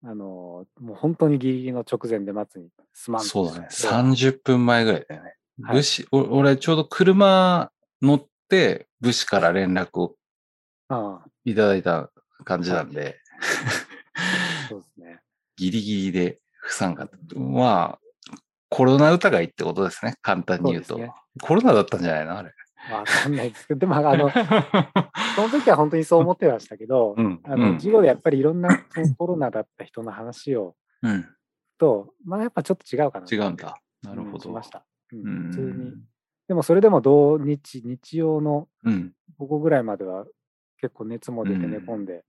[0.04, 3.66] あのもう本当にギリギリの直前で待つにすまんとそうだね。
[3.68, 5.26] して30分前ぐらいだよね。
[5.26, 7.70] はい武士、お俺ちょうど車
[8.02, 10.16] 乗って武士から連絡を
[11.44, 12.11] いただいた
[12.44, 13.20] 感じなんで、
[14.68, 15.22] そうですね。
[15.57, 17.09] ギリギリで不参加。
[17.37, 18.03] まあ、
[18.74, 20.16] コロナ疑いってことですね。
[20.20, 20.94] 簡単に言うと。
[20.94, 22.38] そうねコロナだったんじゃないの？
[22.38, 22.52] あれ。
[22.90, 24.28] わかんないですけど、でも、あの、
[25.37, 27.40] その時は本当にそう思ってましたけど、うん。
[27.44, 28.68] あの、うん授業でやっぱりいろんな
[29.16, 31.24] コロナだった人の話をうん。
[31.78, 33.26] と、まあやっぱちょっと違うかな。
[33.30, 33.80] 違うんだ。
[34.02, 34.62] なるほどうんしま。
[34.64, 34.84] した。
[35.12, 35.92] う、うんん普通に。
[36.48, 39.14] でもそれでも土日、日曜のうん。
[39.38, 40.26] 午後ぐらいまでは
[40.78, 42.24] 結構熱も出てうん寝込んで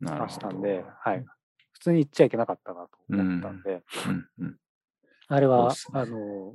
[0.00, 0.50] ました。
[0.50, 1.24] んで、はい。
[1.72, 4.28] 普通に行っちゃいけなかったなと思ったんで、うん。
[4.40, 4.58] うん。
[5.28, 5.76] あれは、ね。
[5.92, 6.52] あの、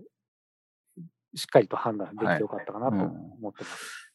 [1.36, 3.02] しっかりと判断できてよかったかなとうん。
[3.02, 4.12] 思ってます。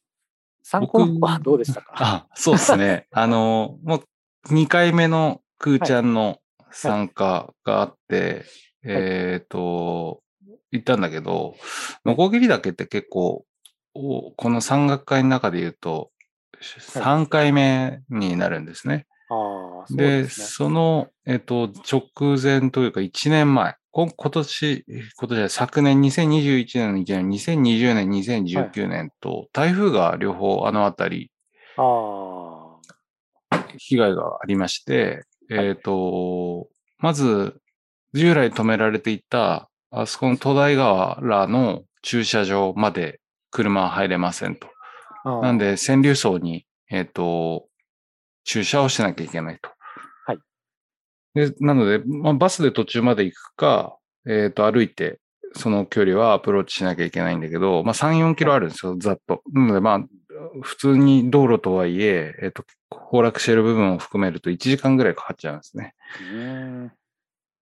[0.63, 1.93] 参考のはどうでしたか？
[1.97, 3.07] あ、そうですね。
[3.13, 4.03] あの、も
[4.49, 6.41] う2回目のくーちゃんの
[6.71, 8.45] 参加があって、
[8.83, 10.23] えっ、と、
[10.71, 11.55] 行ったんだけど、
[12.05, 13.45] ノコギリ岳って結構、
[13.95, 16.11] おこの山岳会の中で言うと、
[16.61, 19.07] 3回目になるんですね。
[19.91, 20.29] で、ね。
[20.29, 24.85] その、えっ、と、直前というか1年前、こ今年、
[25.17, 31.31] 今年は昨年2021年の1年、2020年、2019年と、台風が両方あのあたり
[31.77, 32.77] あ
[33.79, 36.69] 被害がありまして、はいえっ、と、
[36.99, 37.61] まず、
[38.15, 43.21] 従来止められていた、あそこの戸台川らの駐車場まで
[43.51, 44.69] 車は入れませんと。
[45.25, 45.41] あ。
[45.41, 47.67] なんで、川柳層に、えっ、と、
[48.45, 49.71] 駐車をしなきゃいけないと。
[50.27, 50.39] はい。
[51.35, 55.21] で、なので、まあ、バスで途中まで行くか、えっ、と、歩いて、
[55.57, 59.43] その距離はアプローチしなきゃいけないんだけど、まあ、3、4キロあるんですよ、ざっと。
[59.53, 60.05] なので、まあ、
[60.63, 65.95] 普通に道路とはいえ、えっ、と、崩落している部分を含めると1時間ぐらいかかっちゃうんですね。
[66.91, 66.91] っ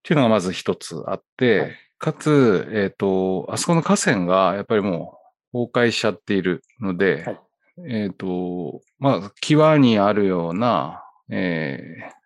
[0.03, 1.71] ていうのがまず一つあって、はい
[2.03, 5.17] かつ、えっ、と、あそこの河川がやっぱりも
[5.53, 7.39] う崩壊しちゃっているので、はい
[7.87, 12.23] えっ、と、まあ、際にあるような、えー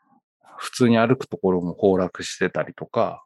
[0.57, 3.23] 普通に歩くところも崩落してたりとか、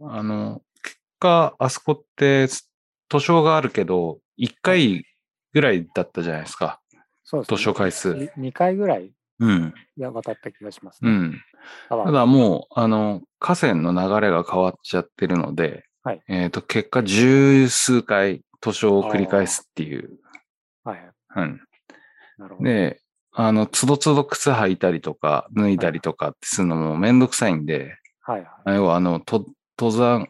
[0.00, 5.04] あの、結果、あそこって図書があるけど、1回
[5.52, 6.80] ぐらいだったじゃないですか。
[7.24, 7.56] そうですね。
[7.56, 8.10] 図書回数。
[8.10, 9.74] 2回ぐらいうん。
[9.98, 11.10] が渡った気がしますね。
[11.10, 11.40] うん。
[11.88, 20.18] 川ただもう、あの、河川の流れが変わっちゃってるので、はいえっ、と、結果十数回図書を繰り返すっていう。
[20.84, 21.10] はいはい。
[21.36, 21.60] うん。
[22.38, 22.68] なるほど。
[22.68, 23.00] で、
[23.32, 28.76] あの、つどつど靴履いたりとか、脱いだりとかってするのもめんどくさいんで、はいはい。
[28.76, 29.46] 要はあの、と
[29.78, 30.28] 登山、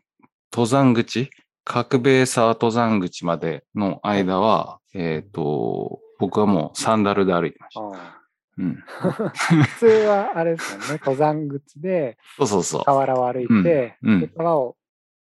[0.52, 1.30] 登山口
[1.64, 7.80] 角兵衛沢登山口までの間は、えっ、と、僕はもうサンダルで歩いてました。
[7.80, 8.22] あ
[8.58, 8.84] うん。
[9.00, 10.84] あ 普通はあれですよね。
[11.04, 12.84] 登山口で そうそうそう。
[12.84, 14.76] 河原を歩いて、うんうんで川を、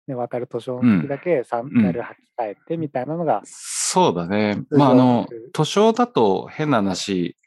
[0.07, 4.63] ね、渡る図書の時だけサンダル履き替えてみたいなのが、そうだね。
[4.69, 7.37] まあ、あの図書だと変な話、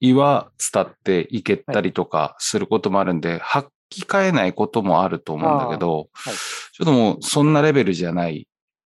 [0.00, 6.34] 岩伝っていけたりとかすることもあるんで、履き替えないこともあると思うんだけど、はい。
[6.34, 8.48] ちょっともうそんなレベルじゃない、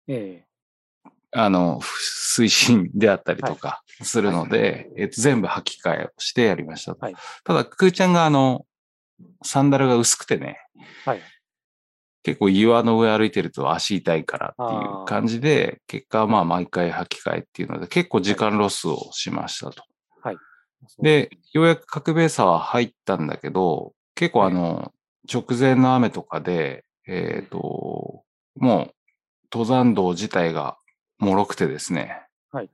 [0.08, 0.45] え
[1.32, 7.05] あの、推進であったりとかするので、えっと、全部履き替えをしてやりましたと。
[7.05, 7.15] はい。
[7.43, 8.65] ただ、くーちゃんがあの、
[9.43, 10.58] サンダルが薄くてね、
[11.05, 11.21] えはい。
[12.23, 19.84] 結構岩の上歩いてると足痛いからっていう感じで、結果はまあ毎回履き替えっていうので、結構時間ロスをしましたと。
[21.01, 24.93] で、ようやく角兵衛沢は入ったんだけど、結構あの、
[25.32, 28.23] 直前の雨とかで、えっ、と、
[28.55, 28.93] もう
[29.51, 30.77] 登山道自体が
[31.19, 32.23] 脆くてですね。
[32.51, 32.69] はい。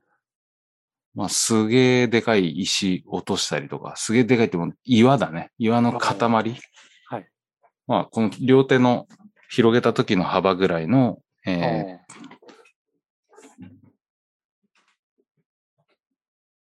[1.14, 5.50] まあ、すげえでかい石落としたりとか、すげえでかいってもう岩だね。
[5.58, 6.28] 岩の塊。
[6.28, 7.28] はい。
[7.86, 9.06] まあ、この両手の
[9.48, 12.06] 広げた時の幅ぐらいの、えーあ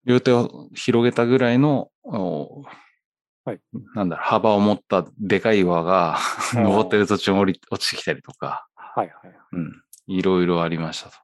[0.04, 2.64] 両手を広げたぐらいの、お
[3.44, 3.61] はい。
[3.94, 6.61] なんだろう、幅を持ったでかい岩がー。
[6.61, 9.35] 登ってる途中に落ちてきたりとか、ーはいはい。
[9.52, 11.16] うん、いろいろありましたと。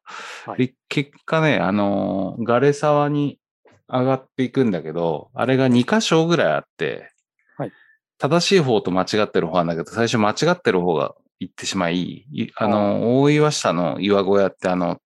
[0.50, 0.66] はい。
[0.68, 3.40] で、結果ね、あのーガレ沢に
[3.88, 7.10] 上がっていくんだけど、あれが2箇所ぐらいあって、
[7.56, 7.72] はい。
[8.18, 15.00] 正しい方と間違ってる方なんだけど、最初間違ってる方が行ってしまい、いあのー大岩下の岩小屋ってあの、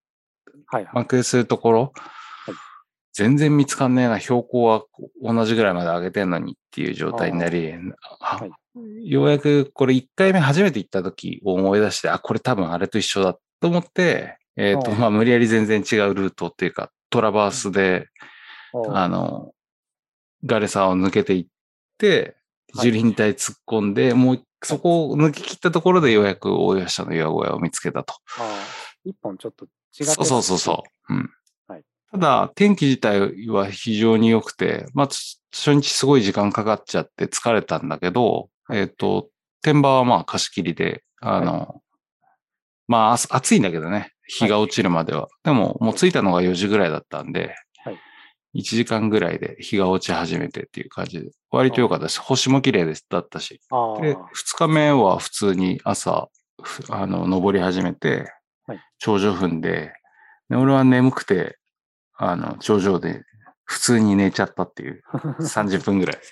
[0.66, 0.94] はいはい。
[0.94, 1.92] 満空するところ、
[2.48, 2.52] い。
[3.12, 4.84] 全然見つかんねえな、標高は
[5.22, 7.72] 同じぐらいまで上げてんのにっていう状態になり、
[8.20, 8.50] あはい。
[9.10, 14.96] ようやくこれ1回目初めて行った時を思い出して、あ、これ多分あれと一緒だと思って、えっ、と、ああ。
[14.96, 18.08] まあ無理やり全然違うルートっていうか、トラバースで、
[18.88, 19.52] あの、
[20.46, 21.46] ガレサを抜けていっ
[21.98, 22.36] て、
[22.74, 22.90] はい。
[22.90, 28.14] 樹林帯突っ込んで、もうそこを抜き切ったところでようやく大岩下の岩小屋を見つけたと。
[28.38, 31.14] あー一本ちょっと違ってそうそうそうそう。
[31.14, 31.30] うん。
[31.68, 39.28] はいただ、天気自体は非常に良くて、まあ、つ初日すごい時間かかっちゃって疲れたんだけど、はいえっ、と、
[39.62, 41.80] 天場はまあ貸し切りで、あの、
[42.86, 45.28] まああす暑いんだけどね、日が落ちるまでは。
[45.42, 47.56] でも、もう着いたのが4時ぐらいだったんで、はい
[48.54, 52.20] 1時間ぐらいで日が落ち始めてっていう感じで、割と良かったです。
[52.20, 53.60] 星も綺麗ですだったし。
[54.00, 54.18] で、2
[54.56, 56.28] 日目は普通に朝、
[56.62, 58.32] ふあの、登り始めて
[58.66, 59.92] はい、頂上踏んで、
[60.48, 61.58] で俺は眠くて、
[62.16, 63.24] あの、頂上で
[63.64, 65.02] 普通に寝ちゃったっていう、
[65.40, 66.18] 30分ぐらい。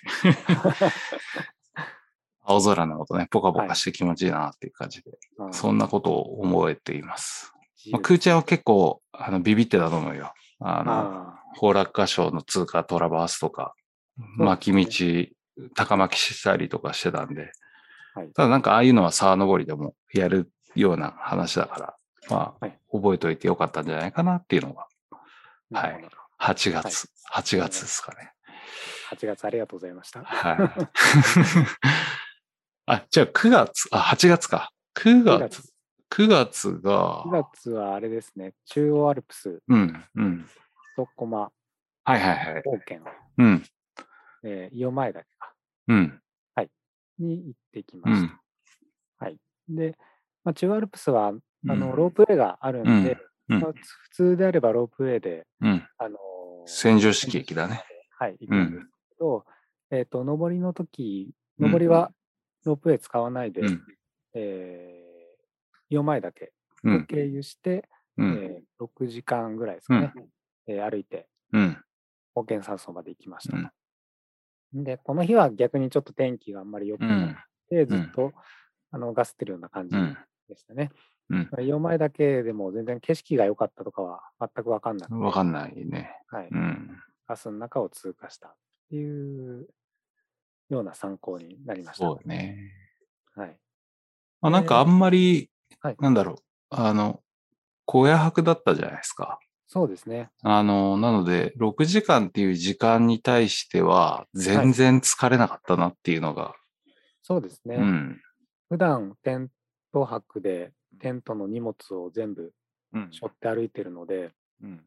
[2.42, 5.10] 青空のことね、ポカポカして気持ちいいなっていう感じで、
[5.52, 7.52] そんなことを思えています。
[7.92, 10.32] まあ、空ちゃんは結構、あの、ビビってたと思うよ。
[10.60, 13.74] あの、あ崩落箇所の通過トラバースとか、
[14.36, 15.26] 巻き道、
[15.74, 17.52] 高巻きしたりとかしてたんで、
[18.14, 18.28] はい。
[18.32, 21.94] ただなんかああいうのは沢登りでもやるような話だから、
[22.28, 22.78] まあ、はい。
[22.92, 24.86] 覚えておいてよかったんじゃないかなっていうのが、
[25.72, 26.08] はいほど。
[26.40, 28.32] 8月、8月ですかね。
[29.10, 30.22] 8月ありがとうございました。
[30.24, 30.56] はい。
[32.86, 34.72] あ、じゃあ9月、あ、8月か。
[34.96, 35.72] 9 9月、月。
[36.10, 37.24] 9月が。
[37.24, 40.48] 9、月はあれですね、中央アルプス、うん、うん。
[41.06, 41.50] そこま、
[42.04, 42.62] はいはいはい。
[42.62, 43.02] 宝剣、
[43.38, 43.62] うん、
[44.44, 45.52] えー、伊予前岳か。
[45.88, 46.20] うん、
[47.20, 48.28] に行ってきうまし
[49.20, 49.26] た。
[49.26, 49.36] ん。
[49.68, 49.96] で、
[50.44, 51.32] まあ、中央アルプスはあ
[51.62, 51.96] のうん。
[51.96, 53.56] ロープウェイがあるんで、うん。
[53.56, 53.62] うん。
[53.62, 55.86] まあ、普通であればロープウェイで、うん。
[55.98, 56.20] あのー
[56.66, 57.82] 洗浄式駅だね。
[58.18, 59.44] はい、行くんですけど、
[59.90, 61.92] えっ、と、上りの時、上りうん。
[61.92, 62.12] は
[62.64, 63.82] ロープウェイ使わないで、うん、
[64.34, 66.52] えー、4枚だけ。
[67.08, 70.12] 経由して、うん、えー6時間ぐらいですかね、
[70.66, 71.78] えー歩いて、うん、
[72.34, 74.84] 保険山荘まで行きましたうん。
[74.84, 78.32] で、この日は逆にちょっと天気があんまり良くう、なんくて、ずっと、
[78.92, 80.16] あのガスってるような感じうん、
[80.48, 80.90] でしたね。
[81.28, 81.48] うん。
[81.52, 86.10] 4枚だけでも全然景色が良かったとかは全く分かんなくて、わかんないね。
[86.28, 87.00] はい、うん。
[87.28, 88.54] ガスの中を通過したっ
[88.90, 89.68] ていう
[90.68, 92.06] ような参考になりました。
[92.06, 92.72] そうだね。
[93.36, 93.56] はい。
[94.40, 96.36] まあ、なんかあんまり、はいなんだろう、
[96.70, 97.22] あの、
[97.86, 99.38] 小屋泊だったじゃないですか。
[99.72, 100.30] そうですね。
[100.42, 106.56] あの、なので、6時間っていう時間に対しては、全然疲れなかったなっていうのが、
[107.22, 107.76] そうですね。
[107.76, 108.20] うん。
[108.68, 109.48] 普段テン
[109.92, 112.52] ト泊でテントの荷物を全部
[112.92, 113.10] うん。
[113.12, 114.80] 背負って歩いてるので、うん。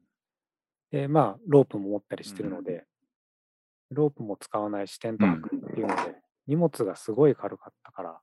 [0.92, 2.86] で、まあ、ロープも持ったりしてるので、
[3.90, 6.16] ロープも使わないし、テント泊っていうので、
[6.46, 8.20] 荷物がすごい軽かったから、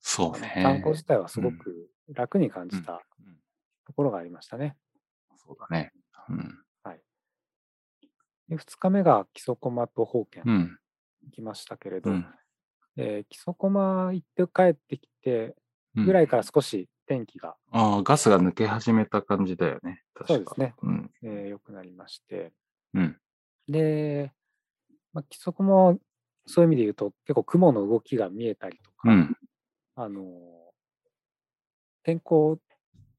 [0.00, 0.90] そうあの観ね光。
[0.94, 3.36] 自体はすごく楽に感じたうん
[3.86, 4.76] ところがありましたね。
[5.46, 5.92] そうだね。
[6.28, 6.58] うん。
[8.48, 10.78] で2日目が木曽駒と宝剣うん。
[11.24, 12.26] 行きましたけれど、うん。
[12.96, 15.54] えー木曽駒行って帰ってきて
[15.96, 20.02] うんぐらいから少し天気がああ、ガスが抜け始めた感じだよね。
[20.14, 20.74] 確かそうですね。
[20.82, 21.10] うん。
[21.22, 22.52] えー良くなりまして、
[22.94, 23.16] うん。
[23.68, 24.32] で、
[25.12, 25.98] まあ、規則も
[26.46, 29.36] そういう意味で言うと、結構雲の動きが見えたりとか、うん。
[29.96, 30.24] あのー
[32.04, 32.58] 天候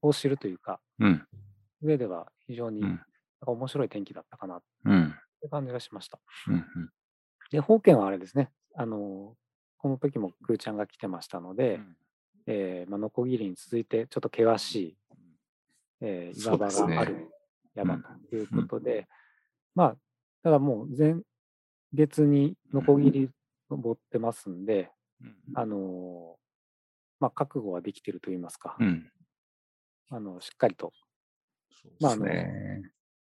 [0.02, 1.26] を知るというか、うん。
[1.84, 2.88] 上では非常にうん。
[2.88, 5.14] なんか面白い天気だったかなっうん。
[5.40, 6.18] て感じがしました。
[6.48, 6.64] うん。
[7.50, 9.44] で、宝剣はあれですね、あのー
[9.76, 11.78] この時もクーちゃんが来てましたので、
[12.46, 14.96] えーまあ、ノコギリに続いてちょっと険しい、
[16.00, 17.28] えー岩場がある
[17.74, 17.98] 山
[18.30, 19.06] ということで、
[19.74, 19.96] まあ、
[20.42, 21.16] ただもう前
[21.92, 23.30] 月にノコギリ
[23.68, 24.90] 登ってますんで、
[25.54, 26.36] あの、
[27.20, 29.10] まあ、覚悟はできてると言いますか、うん。
[30.10, 30.92] あの、しっかりと、
[32.00, 32.90] まあですね。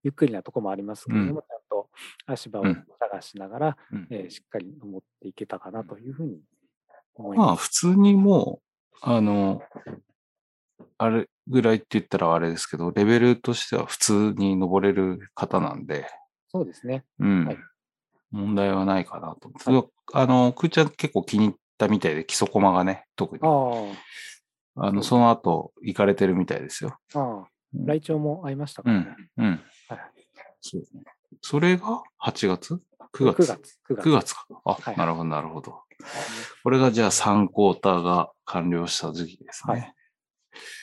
[0.04, 1.90] ゆっくりなとこもありますけれども、ちゃんと
[2.28, 6.40] 足場をうん探しながら、うんえーしっかり登っていけたかなというふうに
[7.16, 7.48] 思います。
[7.48, 8.62] まあ普通にも
[8.94, 9.62] う、あの、
[10.98, 16.08] あれぐらいって言ったらあれですけど、レベルとしては普通に登れる方なんで、
[16.50, 17.04] そうですね。
[17.20, 17.46] うん。
[17.46, 17.58] はい
[18.32, 19.90] 問題はないかなと思って。
[20.14, 23.42] あの、くーちゃん結構気に入ったみたいで、基礎コマがね、特に。
[23.44, 26.98] ああの、その後、行かれてるみたいですよ。
[27.14, 27.48] あ、あ
[27.86, 28.90] 来庁も合いましたか？
[28.90, 29.18] うんらね。。
[29.38, 29.46] うん。
[29.46, 30.00] はい
[30.62, 31.04] そうね。
[31.42, 32.80] それが8月 ?9
[33.14, 33.80] 9月月。
[33.90, 34.10] 9月。
[34.10, 34.48] 9月か。
[34.66, 35.84] あ、はいなるほど、なるほど。
[36.64, 39.74] これがじゃあ3クォーターが完了した時期ですね。
[39.74, 39.94] はい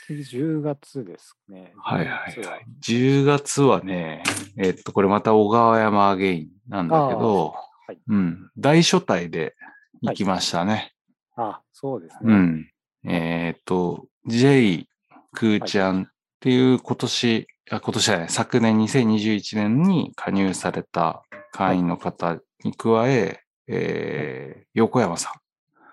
[0.06, 1.72] 次10月ですね。
[1.78, 2.66] はいはい10月はい。
[2.82, 4.22] 10月はね、
[4.58, 7.54] えっと、これまた小川山アゲインなんだけど、
[7.86, 9.54] はいうん、大所帯で
[10.02, 10.92] 行きましたね。
[11.36, 12.34] ああ、そうですね。
[12.34, 12.70] うん。
[13.04, 14.86] えっと、J
[15.32, 16.10] クーちゃん
[16.42, 21.22] っていう今年、あ今年じゃない、昨年2021年に加入された
[21.52, 25.32] 会員の方に加え、えー横山さん。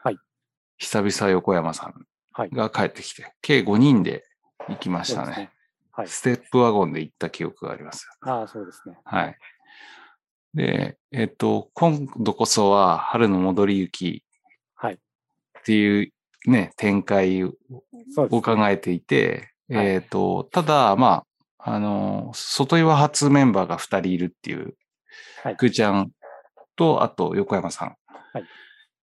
[0.03, 0.17] はい。
[0.79, 1.93] 久々横山さん
[2.31, 2.49] はい。
[2.49, 4.25] が帰ってきて、計5人で
[4.67, 5.35] 行きましたね。
[5.35, 5.51] ね。
[5.91, 6.07] はい。
[6.07, 8.09] ステップワゴンで行った記憶があります。
[8.21, 8.97] ああ、そうですね。
[9.03, 9.37] はい。
[10.55, 14.23] で、えっと、今度こそは春の戻り行き
[14.73, 14.93] はい。
[14.95, 14.97] っ
[15.63, 16.11] ていう
[16.47, 17.53] ね、展開を。
[18.41, 21.23] 考えていて、はいえっと、ただ、ま
[21.57, 24.75] あ、あの、外岩初メンバーが2人いるっていう、
[25.43, 26.11] はいくーちゃん
[26.75, 27.95] と、あと横山さん
[28.33, 28.43] はい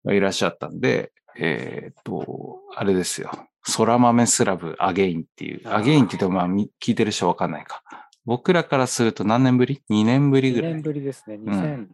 [0.05, 3.31] がいらっしゃったんで、えっと、あれですよ。
[3.75, 7.81] 空豆スラブアゲインっていう、アゲインって言ってもまあみ聞いてる人わかんないか。
[8.25, 10.81] 僕らからすると何年ぶり ?2 年ぶり2ぐらい年。
[10.81, 11.37] ぶりですね。
[11.37, 11.89] ん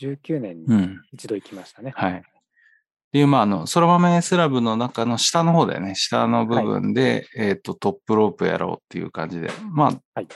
[0.00, 1.02] 2019年にうん。
[1.12, 1.92] 一度行きましたね。
[1.94, 2.22] はい。
[3.08, 5.94] っていう、まあ、あの、空豆スラブの中の下の方だよね。
[5.94, 9.50] 下の部分で、えっ、と、トップロープやろうっていう感じで。
[9.70, 10.28] まあ、はい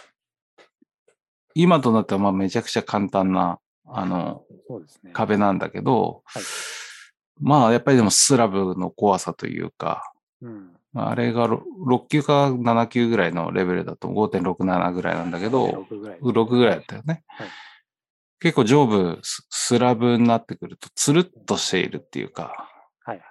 [1.55, 5.11] 今となっては、まあ、めちゃくちゃ簡単な、あの、そうですね。
[5.13, 6.43] 壁なんだけど、はい
[7.41, 10.71] まあ、やっぱりでもスラブの怖さというか、うん。
[10.93, 16.19] まああれがろ6級か7級ぐらいのレベルだと5.67ぐらいなんだけど、6ぐらい。
[16.21, 17.23] 6ぐらいだったよね。
[17.29, 17.49] はい
[18.43, 22.69] 結構上部ススラブになってくると、つるっとしているっていうか、
[23.05, 23.23] はい。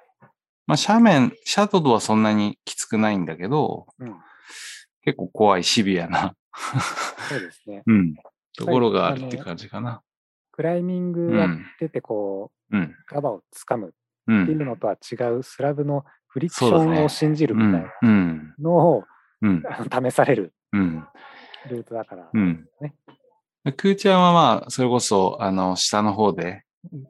[0.67, 4.15] まあ斜面、シャドウはそんなにきつくないんだけど、うん。
[5.03, 6.33] 結構怖いシビアな、
[7.29, 7.83] そうですね。
[7.87, 8.15] うん、
[8.57, 10.01] ところがあるって感じかな。
[10.53, 12.95] クライミングやってて、こう、うん。
[13.07, 13.93] ガバをつかむ
[14.27, 14.43] う。
[14.43, 17.91] っていうんのとは違うスラブのフリクションを信じるうんみたいな。
[18.01, 18.55] うん。
[18.59, 19.03] のを
[19.41, 19.63] うん。
[19.67, 21.05] あ の試されるうん。
[21.69, 22.29] ルートだから。
[22.31, 22.95] うんね。
[23.77, 26.63] クーちゃんはまあ、それこそ、あの、下の方で、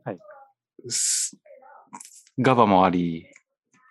[0.04, 0.18] はい。
[0.90, 1.38] す
[2.40, 3.26] ガバもあり、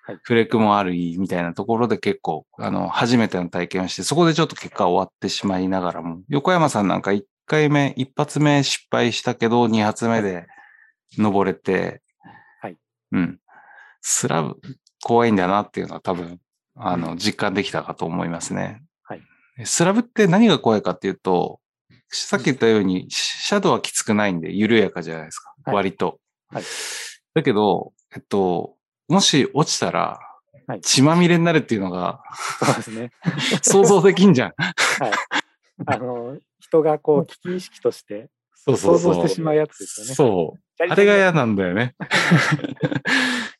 [0.02, 0.18] はい。
[0.22, 10.46] フレクもあり、みたいなところで結構、あの、初めての体験をして、そこでちょっと結果終わってしまいながらも、横山さんなんか1回目、1発目失敗したけど、2発目で
[11.16, 12.02] 登れて、
[12.60, 12.76] はい。
[13.12, 13.38] うん。
[14.02, 14.56] スラブ、
[15.02, 16.40] 怖いんだなっていうのは多分、
[16.76, 18.82] あの、実感できたかと思いますね。
[19.04, 19.22] はい。
[19.64, 21.59] スラブって何が怖いかっていうと、
[22.10, 25.54] さっき言ったように、シャドウはきつくないんで、緩やかじゃないですか。
[25.64, 26.18] はい割と。
[26.48, 26.62] はい
[27.32, 28.74] だけど、えっと、
[29.06, 30.18] もし落ちたら
[30.66, 32.20] はい、血まみれになるっていうのが
[32.60, 33.10] そうですね。
[33.62, 34.52] 想像できんじゃん。
[34.56, 35.12] はい。
[35.86, 40.14] あの、人がこう、危機意識としてそう想像してしまうやつですよね。
[40.14, 40.60] そう。
[40.88, 41.96] あれが嫌なんだよね。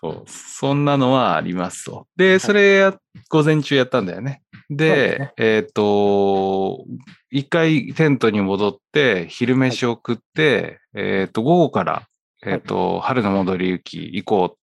[0.00, 0.22] そう。
[0.26, 2.06] そんなのはありますと。
[2.16, 4.42] で、それや、午前中やったんだよね。
[4.68, 6.84] ですねで、えっ、と、
[7.30, 12.08] 一回テントに戻って、昼飯を食って、えっ、と、午後から、
[12.44, 14.56] えっ、と、春の戻り行き行こ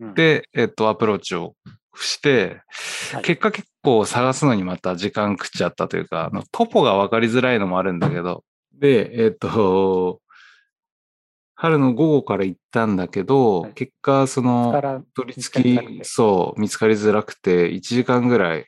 [0.00, 1.54] うって、えっ、と、アプローチを
[1.94, 2.60] して、
[3.12, 8.44] はい結果結構探すのにまた時間食っちゃったというか、あのトポが分かりづらいのもあるんだけど、
[8.78, 10.20] で、えっ、と、
[11.60, 13.72] 春の午後から行ったんだけど、はい。
[13.72, 18.64] 結果、そかの、ら取り付き、そう、見つかりづらくて、1時間ぐらい、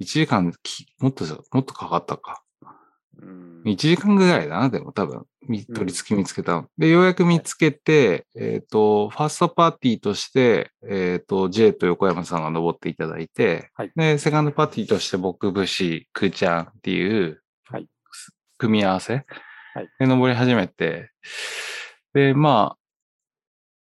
[0.00, 2.42] 1時間き、もっと、もっとかかったか。
[3.20, 3.62] うん。
[3.66, 6.70] 1時間ぐらいだな、でも多分、み取り付き見つけたの。
[6.78, 13.92] で、ようやく見つけて、えっ、と、ファーストパーティーとして、えっ、と、J と横山さんが登っていただいて、はい。
[13.94, 17.86] で、セカンドパーティーとして僕、武士、くーちゃんっていう、はい。
[18.56, 19.24] 組み合わせ、はい
[19.98, 21.10] で、登り始めて、
[22.12, 22.78] で、まあ、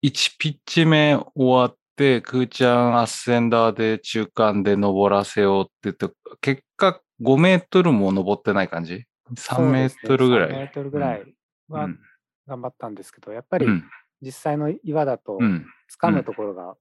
[0.05, 9.05] 1ピッチ目終わって、くーちゃんアッセンダーで中間で登らせようって言って、結果5メートルも登ってない感じ
[9.35, 11.25] ?3 メートルぐらい？3メートルぐらい
[11.69, 11.99] はうん
[12.47, 13.85] 頑張ったんですけど、やっぱり、うん
[14.23, 15.65] 実際の岩だとうん。
[15.99, 16.75] 掴むところが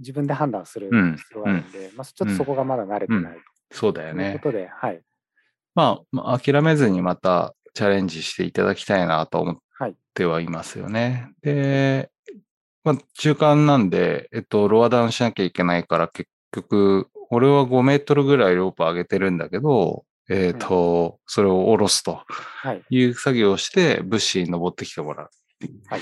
[0.00, 3.38] 自分で判断するうん必要があるんで、まあ、ちょっとそこがまだ慣れてない
[3.70, 4.50] そうだよというねこ。
[4.50, 5.00] とで、はい。
[5.76, 9.96] まあ、まあ、諦めずにまたチャレンジしていただきたいなと思っはい。
[10.14, 11.32] てはいますよね。
[11.42, 12.10] で、
[12.84, 22.82] まあ、中間なんで、えっと、ロアダウンしなきゃいけないから、結局、俺は5メートルぐらいロープ上げてるんだけど、えっと、それを下ろすとはい。
[22.88, 25.30] いう作業をして、物資に登ってきてもらう。
[25.88, 26.00] はい。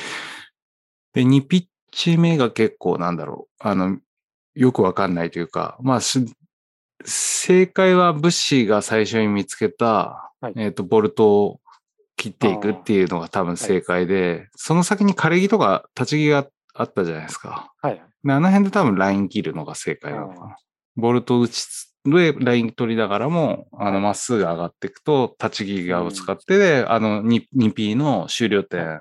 [1.14, 3.66] で、2ピッチ目が結構なんだろう。
[3.66, 3.98] あの、
[4.54, 6.24] よくわかんないというか、まあ、し
[7.04, 11.60] 正解は物資が最初に見つけた、はいえっ、と、ボルトを
[12.16, 17.72] 切っていくっていうのが多分正解で、その先に枯れ木とか立ち木があったじゃないですか。
[17.80, 18.02] はい。
[18.24, 20.56] であの辺で多分ライン切るのが正解なのかな。
[20.96, 29.00] ボルトを打ちつで、ライン取りながらも、あの、まっすぐ上がっていくと、立ち木がぶつかって、で、あの、2、2P の終了点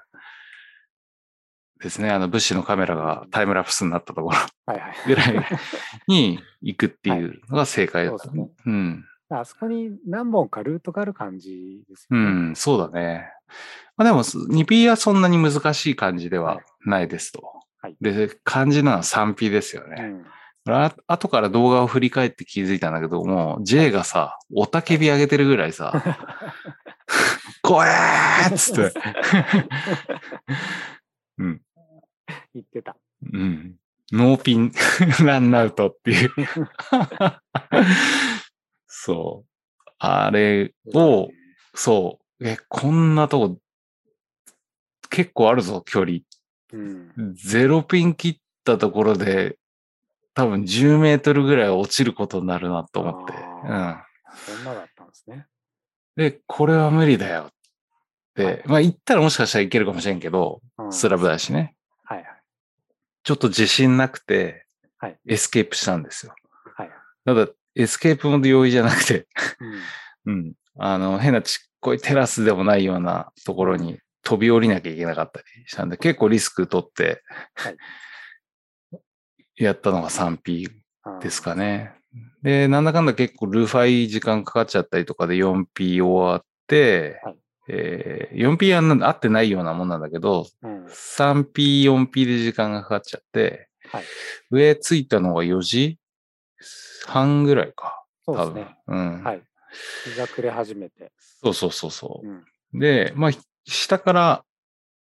[1.82, 2.12] ですね。
[2.12, 4.38] あの、物資のカメラがタイムラプスになったところ
[4.68, 4.80] はい。
[4.80, 4.96] はい。
[5.08, 5.48] ぐらい
[6.08, 8.26] に行くっていうのが正解だった。
[8.26, 9.06] そうですねうん。
[9.32, 12.24] あそこに何本かルートがある感じですよね。
[12.24, 13.32] うん、そうだね。
[13.98, 17.42] まあでも、2P はそんなに難しい感じではないですと。
[17.82, 20.14] はいで、漢字なのは 3P ですよね。
[20.68, 20.74] うん。
[20.74, 26.04] あ後から動画を振り返って気づいたんだけども、J がさ、おたけび上げてるぐらいさ、
[27.64, 28.94] 怖えーっつって。
[31.40, 31.62] うん。
[32.54, 32.96] 言ってた。
[33.34, 33.76] うん。
[34.12, 34.72] ノーピン、
[35.26, 36.30] ランアウトっていう。
[38.94, 39.82] そう。
[40.00, 41.30] あれを、
[41.74, 42.48] そう。
[42.48, 43.58] え、こんなとこ、
[45.10, 46.20] 結構あるぞ、距離。
[46.74, 47.36] うん。
[47.36, 49.58] ゼロピン切ったところで、
[50.34, 53.34] 多分10メートルぐらい落ちることになるなと思って。
[53.34, 55.48] あそんなだったんですね。
[56.18, 56.24] うん。
[56.24, 57.54] で、これは無理だよっ
[58.36, 58.44] て。
[58.44, 61.76] はいまあ行ったらもしかしたらいけるかもしれんけど、うんスラブだしね。
[62.04, 62.28] はいはい。
[63.24, 64.66] ちょっと自信なくて、
[64.98, 66.36] はいエスケープしたんですよ。
[66.76, 66.90] はい。
[67.26, 69.28] ただ、エスケープも容易じゃなくて、
[70.26, 70.34] うん。
[70.34, 70.54] うん。
[70.78, 77.24] あの、変なちっこいテラスでもないようなところに飛び降りなきゃいけなかったりしたんで、結構リスク取って
[77.56, 77.78] はい、
[79.56, 80.70] やったのが 3P
[81.04, 81.94] あーですかね。
[82.44, 87.36] で、なんだかんだ結構ルーファイ時間かかっちゃったりとかで 4P 終わって、はい
[87.70, 90.86] えー 4P は合ってないようなもんなんだけど、うん。
[90.86, 94.04] 3P、4P で時間がかかっちゃって、はい
[94.50, 95.98] 上着いたのが4時？
[97.06, 98.04] 半ぐらいか。
[98.26, 98.78] そうですね。
[98.88, 99.24] うん。
[99.24, 99.42] はい。
[100.14, 101.12] 日が暮れ始めて。
[101.44, 102.28] そうそうそうそう。
[102.28, 102.80] うん。
[102.80, 103.32] で、まあ、
[103.66, 104.44] 下から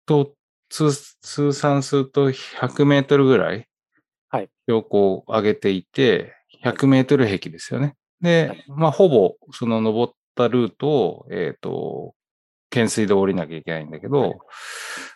[0.06, 0.34] と
[0.70, 0.91] 通
[1.22, 3.68] 通算すると100メートルぐらい
[4.30, 6.34] はい標高を上げていて、
[6.64, 7.95] 100メートル壁ですよね。
[8.22, 12.14] で、はいまあ、ほぼその登ったルートを、えっ、と、
[12.70, 14.34] 懸垂で降りなきゃいけないんだけど、はい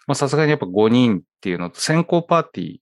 [0.08, 2.80] まあ、さすがにやっぱ5人っていうのと、先行パーティ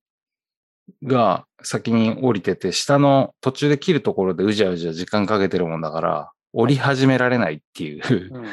[1.04, 8.46] ーが先に降りてて、下の途中で切るところでうじゃうじゃ時間かけてるもんだから、降り始められないっていう、うん。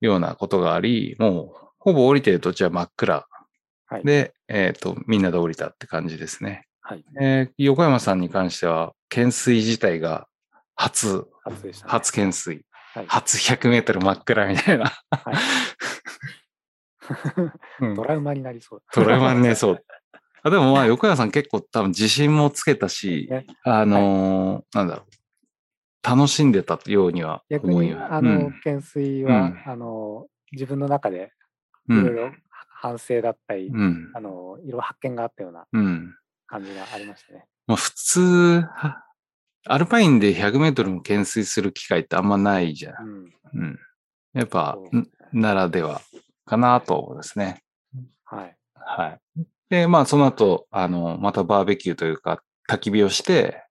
[0.00, 3.26] ようなことがあり、もう、ほぼ降りてる途中は真っ暗
[3.86, 4.04] はい。
[4.04, 6.66] で、えっ、と、みんなで降りたって感じですね。
[6.80, 7.04] はい。
[7.20, 10.26] えー横山さんに関しては、懸垂自体が
[10.74, 11.72] 初、初ね。
[11.84, 12.62] 初懸垂、
[12.94, 13.06] はい。
[13.08, 14.86] 初100メートル真っ暗みたいな。
[15.10, 15.34] はい
[17.80, 18.82] うんトラウマになりそう。
[18.92, 19.84] トラウマにね、そう。
[20.46, 25.06] あでもまあ、横山さん結構多分自信もつけたし、ねあのーなんだろう。
[26.06, 31.32] 楽しんでたようには思いよあの、うん懸垂は、うんあの、自分の中で
[31.88, 32.02] うん。
[32.02, 32.32] いろいろ
[32.68, 34.12] 反省だったり、うん。
[34.14, 36.14] あの、いろいろ発見があったようなうん。
[36.46, 37.46] 感じがありましたね。
[37.66, 38.20] まあ普通、
[38.74, 39.02] は
[39.66, 42.94] アルパインで100メートルも懸垂する機会ってあんまないじゃん。
[43.02, 43.62] うん。
[43.62, 43.78] うん。
[44.34, 44.76] やっぱ
[45.32, 46.02] ならでは
[46.44, 47.62] かなと思いますね。
[48.24, 48.56] はい。
[48.74, 49.20] はい。
[49.74, 53.64] で、まあその後、あの、またバーベキューというか、焚き火をして、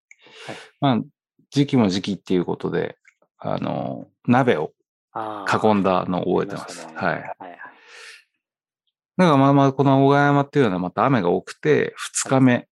[0.45, 1.01] はいまあ、
[1.49, 2.97] 時期も時期っていうことで、
[3.37, 4.73] あの、鍋を
[5.15, 6.85] 囲んだのを覚えてます。
[6.85, 7.21] ありはい。
[7.21, 7.59] したねはいはい。
[9.15, 12.67] だからまあまあ、この小川山っていうのはまた雨が多くて、2日目、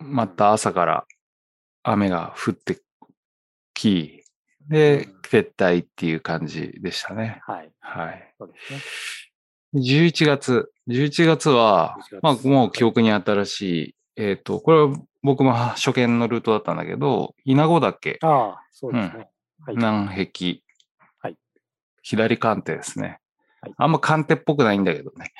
[0.00, 1.06] また朝から
[1.84, 2.80] 雨が降って
[3.74, 4.24] き、
[4.68, 7.40] でうん、撤退っていう感じでしたね。
[7.46, 7.70] はい。
[7.78, 8.34] はい。
[8.38, 8.80] そうですね。
[9.74, 10.70] 11月。
[10.88, 19.28] 11月は11月、まあもう記憶に新しい、えっ、と、これは僕も初見のルートだったんだけど、稲子岳、ああ、そうですね。
[19.64, 19.76] はい。
[19.76, 20.60] 南壁、
[21.20, 21.36] はい
[22.02, 23.20] 左関手ですね。
[23.60, 25.32] はいあんま関手っぽくないんだけどね。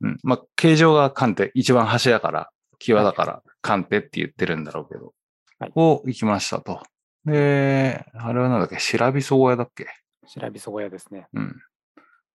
[0.00, 0.18] うんうん。
[0.24, 2.50] まあ、形状が関手、一番端だから、
[2.80, 5.14] 際だから、関手って言ってるんだろうけど、
[5.60, 6.82] はいを行きましたと。
[7.24, 8.80] で、あれはなんだっけ？
[8.80, 9.86] 白びそ小屋だっけ？
[10.26, 11.28] 白びそ小屋ですね。
[11.34, 11.62] うん。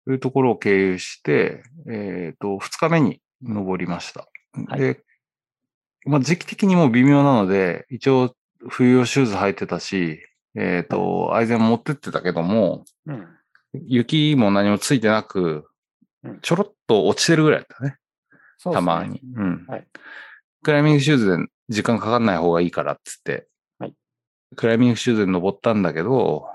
[0.06, 4.28] そういうところを経由して、えっ、と、2日目に登りました。
[4.68, 5.04] はいで、
[6.06, 8.36] まあ、時期的にもう微妙なので、一応
[8.70, 10.20] 冬用シューズ履いてたし、
[10.56, 13.28] えっ、と、アイゼン持ってってたけども、うん。
[13.88, 15.68] 雪も何もついてなく
[16.26, 17.98] うん、ちょろっと落ちてるぐらいだったね。
[18.58, 19.22] そうですねたまに。
[19.36, 19.66] うん。
[19.68, 19.88] はい
[20.64, 23.46] クライミングシューズで時間かかんない方がいいからっつって、はい
[24.56, 26.48] クライミングシューズで登ったんだけど、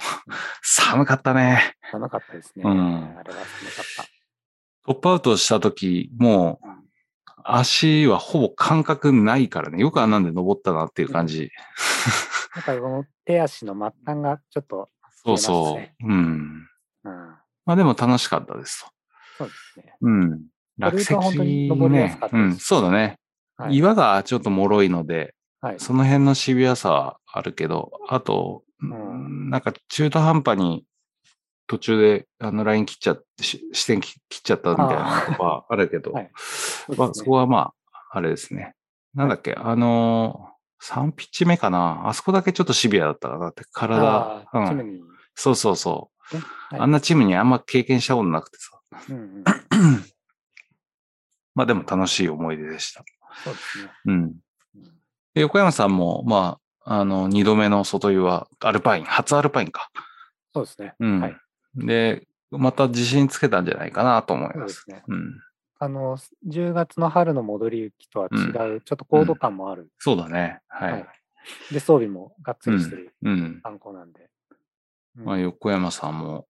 [0.62, 1.76] 寒かったね。
[1.90, 2.62] 寒かったですね。
[2.64, 2.70] うん
[3.18, 4.04] あれは寒かった。
[4.86, 6.80] トップアウトした時、もううん
[7.44, 9.80] 足はほぼ感覚ないからね。
[9.80, 11.50] よくあんなんで登ったなっていう感じ。
[12.54, 14.88] なんかこの手足の末端がちょっと、
[15.24, 16.06] そうそう。
[16.06, 16.66] うん。
[17.04, 17.12] うん、
[17.64, 18.90] まあでも楽しかったですと。
[19.38, 19.94] そうですね。
[20.00, 20.40] うん。
[20.78, 23.18] 落石ねうん、そうだね。
[23.56, 23.76] はい。
[23.76, 30.84] 岩がちょっと脆いので、はい、その辺のシビアさはあるけど、あと、んなんか中途半端に
[31.66, 37.74] 途中であのライン切っちゃって、し視点切っちゃったみたいなのとかあるけど、はいそうまあ、そこはまあ、
[38.12, 38.74] あれですね。
[39.14, 44.94] なんだっけ、あのー、3ピッチ目かなあそこだけちょっとシビアだったかなって、体うん。
[44.94, 45.02] に、
[45.34, 46.36] そうそうそう。
[46.36, 48.80] ねはいあんなチームにあんま経験したことなくてさ。
[49.10, 49.44] うんうん、
[51.54, 53.04] まあでも楽しい思い出でした。
[53.44, 53.90] そうですね。
[54.06, 54.34] うん。
[55.34, 56.58] 横山さんも、ま
[56.90, 59.90] あ、あの、二度目の外湯はアルパイン、初アルパインか。
[60.52, 60.94] そうですね。
[60.98, 61.20] うん。
[61.20, 61.36] はい
[61.76, 64.54] で、また自信つけたんじゃないかなと思いま。
[64.54, 65.04] そうですすね。
[65.06, 65.40] うん。
[65.78, 66.18] あの、
[66.48, 69.88] 10月の春の戻り雪とは違う、ちょっと高度感もある。
[69.98, 70.60] そうだね。
[70.66, 70.92] はい。
[70.92, 71.06] はい
[71.72, 73.60] で、装備もがっつりしてるうん。
[73.62, 74.28] 観光なんで。
[75.16, 76.46] うんまあ、横山さんも、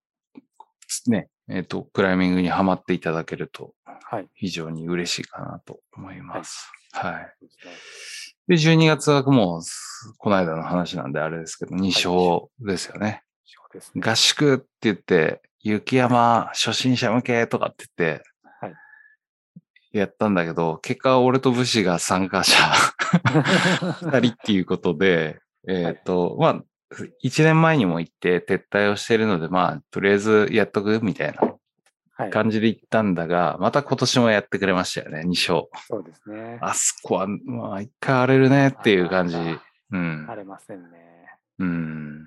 [1.07, 4.29] ね、えっ、と、クライミングにはまっていただけるとはい。
[4.35, 6.73] 非常に嬉しいかなと思います。
[6.93, 7.35] はい。
[7.41, 7.73] そう
[8.51, 9.63] ですねで、12月はもう、
[10.19, 13.23] この間の話なんであれですけど、2勝ですよね。
[13.97, 18.23] 合宿って言って、雪山初心者向けとかって言って、
[18.61, 18.75] はい
[19.93, 22.57] やったんだけど、結果俺と武士が参加者
[24.03, 26.65] 二人っていうことで、えっ、と、まあ、
[27.21, 31.57] 一年前にも行って撤退をしているので、まあ、とりあえずやっとくみたいなはい。
[32.29, 35.69] 感じで行ったんだが、また今年もやってくれましたよね、2勝。
[35.89, 36.59] そうですね。
[36.61, 39.37] あそこは、まあ、一回荒れるねっていう感じ。
[39.37, 40.25] うん。
[40.27, 40.89] 晴れませんね。
[41.59, 41.69] うん。
[41.69, 42.27] うん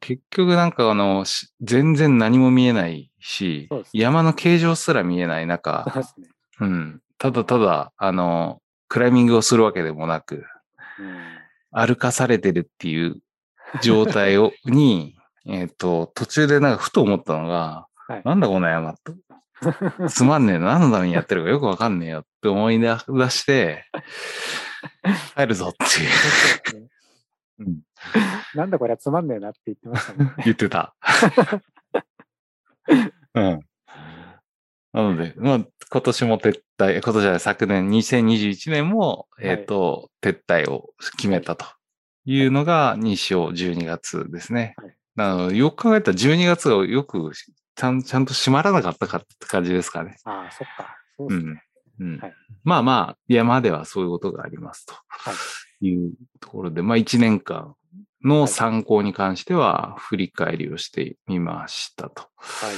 [0.00, 5.84] 結局なんかあの、し全然何も見えないしね山の形状すら見えない中、
[6.16, 6.28] ね。
[6.60, 10.44] うん、ただただ、あの、クライミングをするわけでもなく、
[10.98, 11.34] うん
[11.74, 13.16] 歩かされてるっていう
[13.82, 19.14] 状態を、に、えっと、途中でなんかふと思ったのが、はいなんだこの山と。
[20.08, 20.78] つまんねえな。
[20.78, 22.98] 何のためにやってるかよくわかんねえよって思い出
[23.30, 23.86] して、
[25.36, 26.10] 帰るぞっていう
[26.70, 26.76] そ
[27.60, 27.80] うん
[28.54, 30.32] なんだこれはつまんねえなって言ってましたね。
[30.44, 30.94] 言ってた。
[33.34, 33.60] うん。
[34.92, 41.64] なので、まあ、今年も撤退、今年じゃない、昨年2021年も、はいえっ、と、撤退を決めたと
[42.26, 44.74] いうのが2勝12月ですね。
[44.76, 47.30] はいなので、よく考えたら12月がよく
[47.76, 50.16] ちゃんちゃんと閉まらなかったかって感じですかね。
[50.24, 50.96] ああ、そっか。
[51.16, 51.62] そうですね。
[52.00, 52.06] うん。
[52.14, 55.32] うんはいまあまあ、山ではそういうことがありますとは
[55.82, 55.86] い。
[55.86, 57.74] いうところで、まあ1年間
[58.24, 62.22] の参考に関しては振り返りをしてみましたと。
[62.36, 62.76] はい。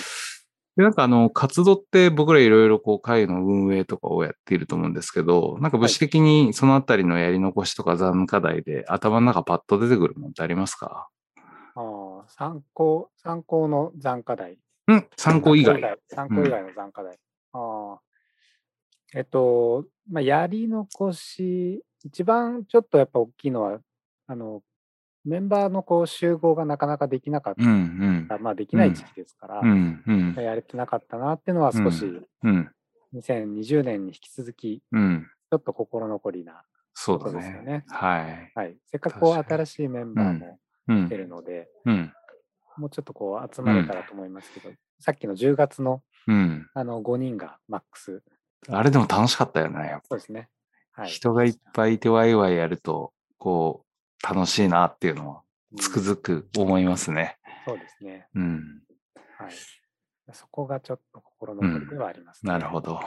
[0.77, 11.09] で、なんかあの、活動って僕らいろいろこう会の運営とかをやっていると思うんですけど、なんか物資的にそのあたりのやり残しとか残務課題で頭の中パッと出てくるものってありますか？
[11.77, 14.59] ああ、参考、参考の残課題。
[14.89, 15.81] うん参考以外。
[16.09, 17.19] 参考以外の残課題。
[17.53, 18.01] ああ。
[19.15, 23.79] えっと、まあ、やり残し、一番ちょっとやっぱ大きいのは、
[24.27, 24.63] あの、
[25.25, 27.71] メンバーのこう集合がなかなかできなかっうんう
[28.25, 28.27] ん。
[28.29, 30.35] た、まあできない時期ですから、うんうん。
[30.43, 32.05] やれてなかったなっていうのは少し
[32.45, 32.71] うん
[33.15, 35.27] 2020年に引き続き、ちうん。
[35.51, 36.63] ょっと心残りな
[36.95, 37.85] そうだそうですよねね。
[37.89, 38.53] はい。
[38.55, 38.77] はい。
[38.87, 40.59] せっかくこう新しいメンバーも
[40.89, 41.17] うん来て。
[41.17, 42.13] るので、うん。
[42.77, 44.71] もうちょっとこう集まれたらと思いますけど、
[45.01, 46.69] さっきの10月のうん。
[46.75, 48.23] あの5人がマックス。
[48.69, 49.87] あれでも楽しかったよね。
[49.87, 50.49] やっぱそうですね。
[50.93, 51.09] はい。
[51.09, 55.43] 人がいっぱいいてワイワイやると、こう、楽しいなっていうのは
[55.79, 57.37] つくうんづく思いますね。
[57.67, 58.27] そうですね。
[58.35, 58.83] うん。
[59.39, 59.53] はい。
[60.33, 62.95] そこがちょっと心残りではあります、ねなるほど。
[62.95, 63.05] はい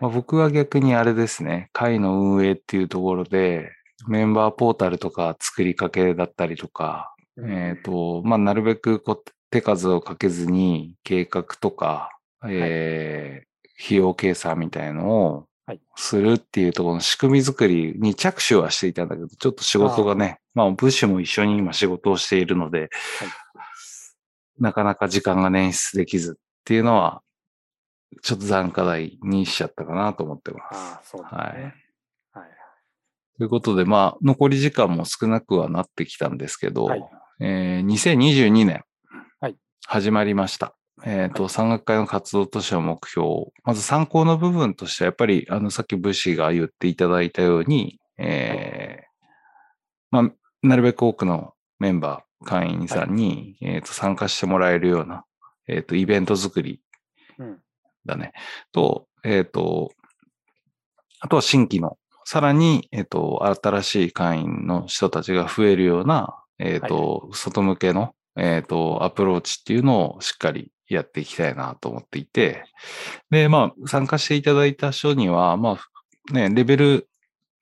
[0.00, 3.70] まあ、僕は逆にあれですね、会の運営っていうところで、
[4.08, 12.10] メンバーポータルとか作りかけだったりとか、うんえっ、と、まあ、なるべくこう手数をかけずに計画とか、
[12.44, 13.52] えー
[13.84, 22.90] 費用計算みたいのをはいするっていうところの仕組み作りに着手はしていたんだけど、ちょっと仕事がね、まあ、ブッシュも一緒に今仕事をしているので、
[24.58, 27.22] なかなか時間が捻出できずっていうのは
[28.22, 30.62] ちょっと残課題にしちゃったかなと思ってます。
[30.72, 31.40] ああ、そうですね。
[31.40, 31.62] はい。
[31.62, 32.50] はい。
[33.38, 37.10] ということで、まあ、残り時間も少なくはなってきたんですけど、はい
[37.44, 38.84] えー2022年、
[39.40, 40.76] はい始まりました。
[41.04, 43.26] えっ、と、山岳会の活動としての目標、
[43.64, 49.26] まず参考の部分としては、やっぱり、あの、さっき武士が言っていただいたように、えー
[50.12, 50.32] まあ、
[50.62, 55.24] なるべく多くのメンバー、会員さんに、えっ、と、参加してもらえるような、
[55.66, 56.80] えっ、と、イベント作り
[57.38, 57.58] うん。
[58.06, 58.34] だね。
[58.70, 59.90] と、えっ、と、
[61.18, 72.64] あとは新規の、さらに、えっ、と、新しい会員の人たちが増えるような、えっ、と、外向けの、えっ、と、アプローチっていうのをしっかりやっていきたいなと思っていて、
[73.30, 75.78] で、まあ、参加していただいた人には、ま
[76.30, 77.08] あ、ね、レベル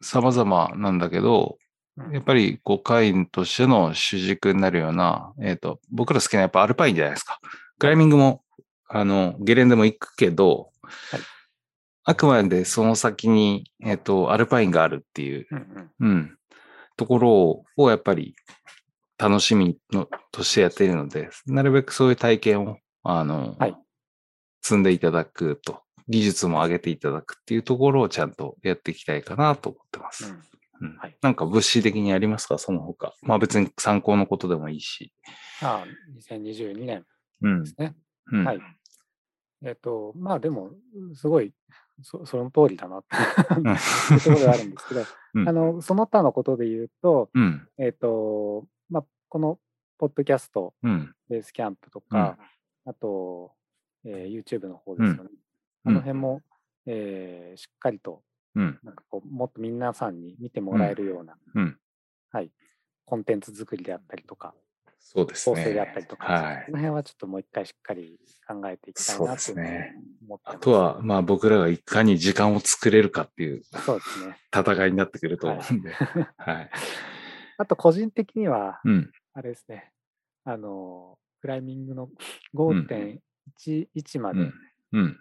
[0.01, 1.57] 様々なんだけど、
[1.97, 2.13] うん。
[2.13, 7.41] やっぱり、こう、会員としての主軸になるような、えっ、と、僕ら好きなやっぱアルパインじゃないですか。
[7.79, 8.43] クライミングも、
[8.89, 11.21] あの、ゲレンデも行くけど、はい。
[12.05, 16.09] あくまでその先に、えっ、と、アルパインがあるっていう、うんうん。
[16.09, 16.39] うん、
[16.97, 18.35] ところをやっぱり
[19.21, 23.77] 楽しみのとしてやっているので、なるべくそういう体験を、あの、はい
[24.63, 30.27] 積んでいただくと、技術も上げていただくっていうところをちゃんとやっていきたいかなと思ってます。
[30.27, 30.41] うん
[30.83, 32.57] うんはいなんか物資的にありますか？
[32.57, 33.15] その他。
[33.23, 35.13] まあ別に参考のことでもいいし。
[35.63, 37.05] ああ、2022年
[37.43, 37.95] うんですね。
[38.33, 38.61] うんはい。
[39.63, 40.71] えっと、まあでも、
[41.15, 41.53] すごい、
[42.03, 43.17] そその通りだなって
[43.61, 45.05] いうところがあるんですけど、
[45.35, 47.69] うんあの、その他のことで言うと、うん。
[47.79, 49.59] えっと、まあ、この
[49.99, 51.15] ポッドキャスト、うん。
[51.29, 52.37] ベースキャンプとか、
[52.85, 53.53] あと、
[54.05, 55.25] えー YouTube の方ですよね。
[55.25, 55.29] うん
[55.83, 56.43] あの辺も、
[56.87, 58.23] えーしっかりと、
[58.55, 58.79] うん。
[58.83, 61.79] なんかこう、もっと皆さんに見てもらえるような、うん。
[62.33, 62.51] はい、
[63.07, 64.55] コンテンツ作りであったりとか、
[64.99, 65.57] そうですね。
[65.57, 66.79] 構成であったりとか、はいその。
[66.79, 69.55] 辺はちょっともう一回しっかり考えていきたいなと思って
[70.29, 70.41] ます。
[70.45, 74.37] あとは、まあ僕らがいかに時間を作れるかっていうそうですね。
[74.55, 75.93] 戦いになってくると思うんで。
[75.93, 76.71] はい。
[77.61, 79.11] あと個人的には、うん。
[79.35, 79.93] あれですね、
[80.45, 82.09] あの、クライミングのん
[82.55, 84.55] 5.11まで、うん。
[84.93, 85.21] うん。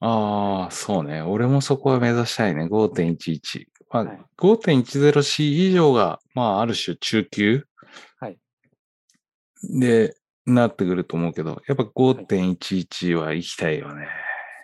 [0.00, 1.22] ああ、そうね。
[1.22, 2.66] 俺もそこは目指したいね。
[2.66, 3.64] 5.11。
[3.88, 7.64] まあ、はい 5.10C 以上が、まあ、ある種中級
[8.20, 8.38] はい
[9.62, 14.06] で、なってくると思うけど、やっぱ5.11は行きたいよね。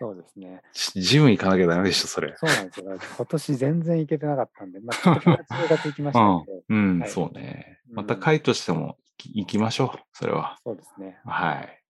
[0.00, 0.62] そうですね。
[0.72, 2.34] ジジム行かなきゃダメでしょ、それ。
[2.38, 2.98] そうなんですよ。
[3.18, 7.80] 今年全然行けてなかったんで、まあ、 ちょっと9月10月行きましたので、うん、はいそうね。
[7.90, 10.58] うんまた会としても行き行きましょう、それは。
[10.64, 11.18] そうですね。
[11.24, 11.82] はい。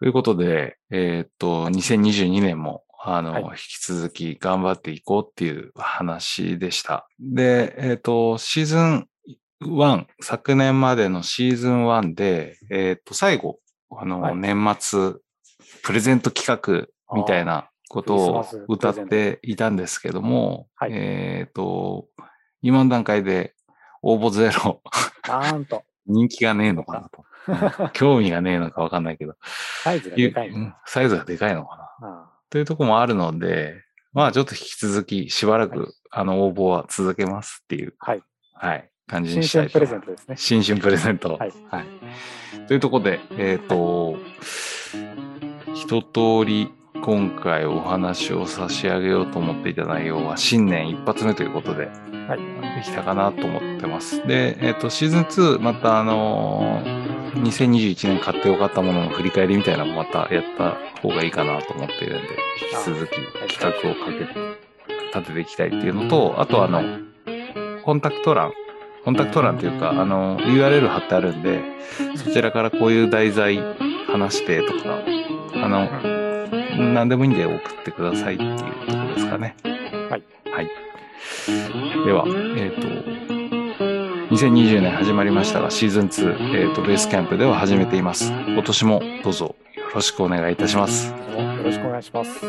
[0.00, 7.08] ということで、えーっと、2022年も、あの、はい引き続き頑張っていこうっていう話でした。
[7.20, 9.08] で、えーっと、シーズン
[9.62, 13.60] 1、昨年までのシーズン1で、えーっと、最後、
[13.96, 15.14] あの、はい年末、
[15.82, 22.06] プレゼント企画みたいなことを歌っていたんですけども、はいえーっと、
[22.62, 23.54] 今の段階で
[24.02, 24.80] 応募ゼロ、
[25.28, 27.24] なんと、人気がねえのかなと。
[27.92, 29.34] 興味がねえのかわかんないけど。
[29.82, 30.52] サイズがでかい。
[30.86, 32.08] サイズがでかいのかな。
[32.08, 38.22] あというところもあるので、まあちょっと引き続きしばらく、はいあの応募は続けますっていう、あはい。
[38.52, 39.80] はい、感じ新にしたい春プ。
[39.80, 40.36] レゼントですね。
[40.36, 41.36] 新春プレゼント。
[41.36, 42.66] はいはい。
[42.68, 44.16] というところで、えっ、と、
[45.74, 52.78] 一通り今回お話を差し上げようと思っていた内容は新年一発目ということで、はい。
[52.78, 54.26] できたかなと思ってます。
[54.26, 62.28] で、えっ、と、シーズン2、またあのー2021年買ってよかったものの振り返りみたいなのもまたやった方がいいかなと思っているんで、
[62.60, 64.40] 引き続き企画をかけて、
[65.14, 66.82] 立てていきたいっていうのと、あとあの、
[67.84, 68.52] コンタクト欄、
[69.04, 71.60] コンタクト欄というか、あの、URL 貼ってあるんで、
[72.16, 73.58] そちらからこういう題材
[74.08, 75.02] 話してとか、
[75.62, 75.88] あの、
[76.92, 79.54] 何でもいいんで送ってくださいっていうところですかね。
[80.10, 80.22] はい。
[80.50, 80.68] はい。
[82.04, 82.24] では、
[82.56, 82.88] えっ、と、
[84.34, 88.32] 2020年始まりましたが、シーズン2、えっ、と、ベースキャンプでは始めています。
[88.32, 91.10] 今年もどうぞよろしくお願いいたします。
[91.10, 92.40] よろしくお願いします。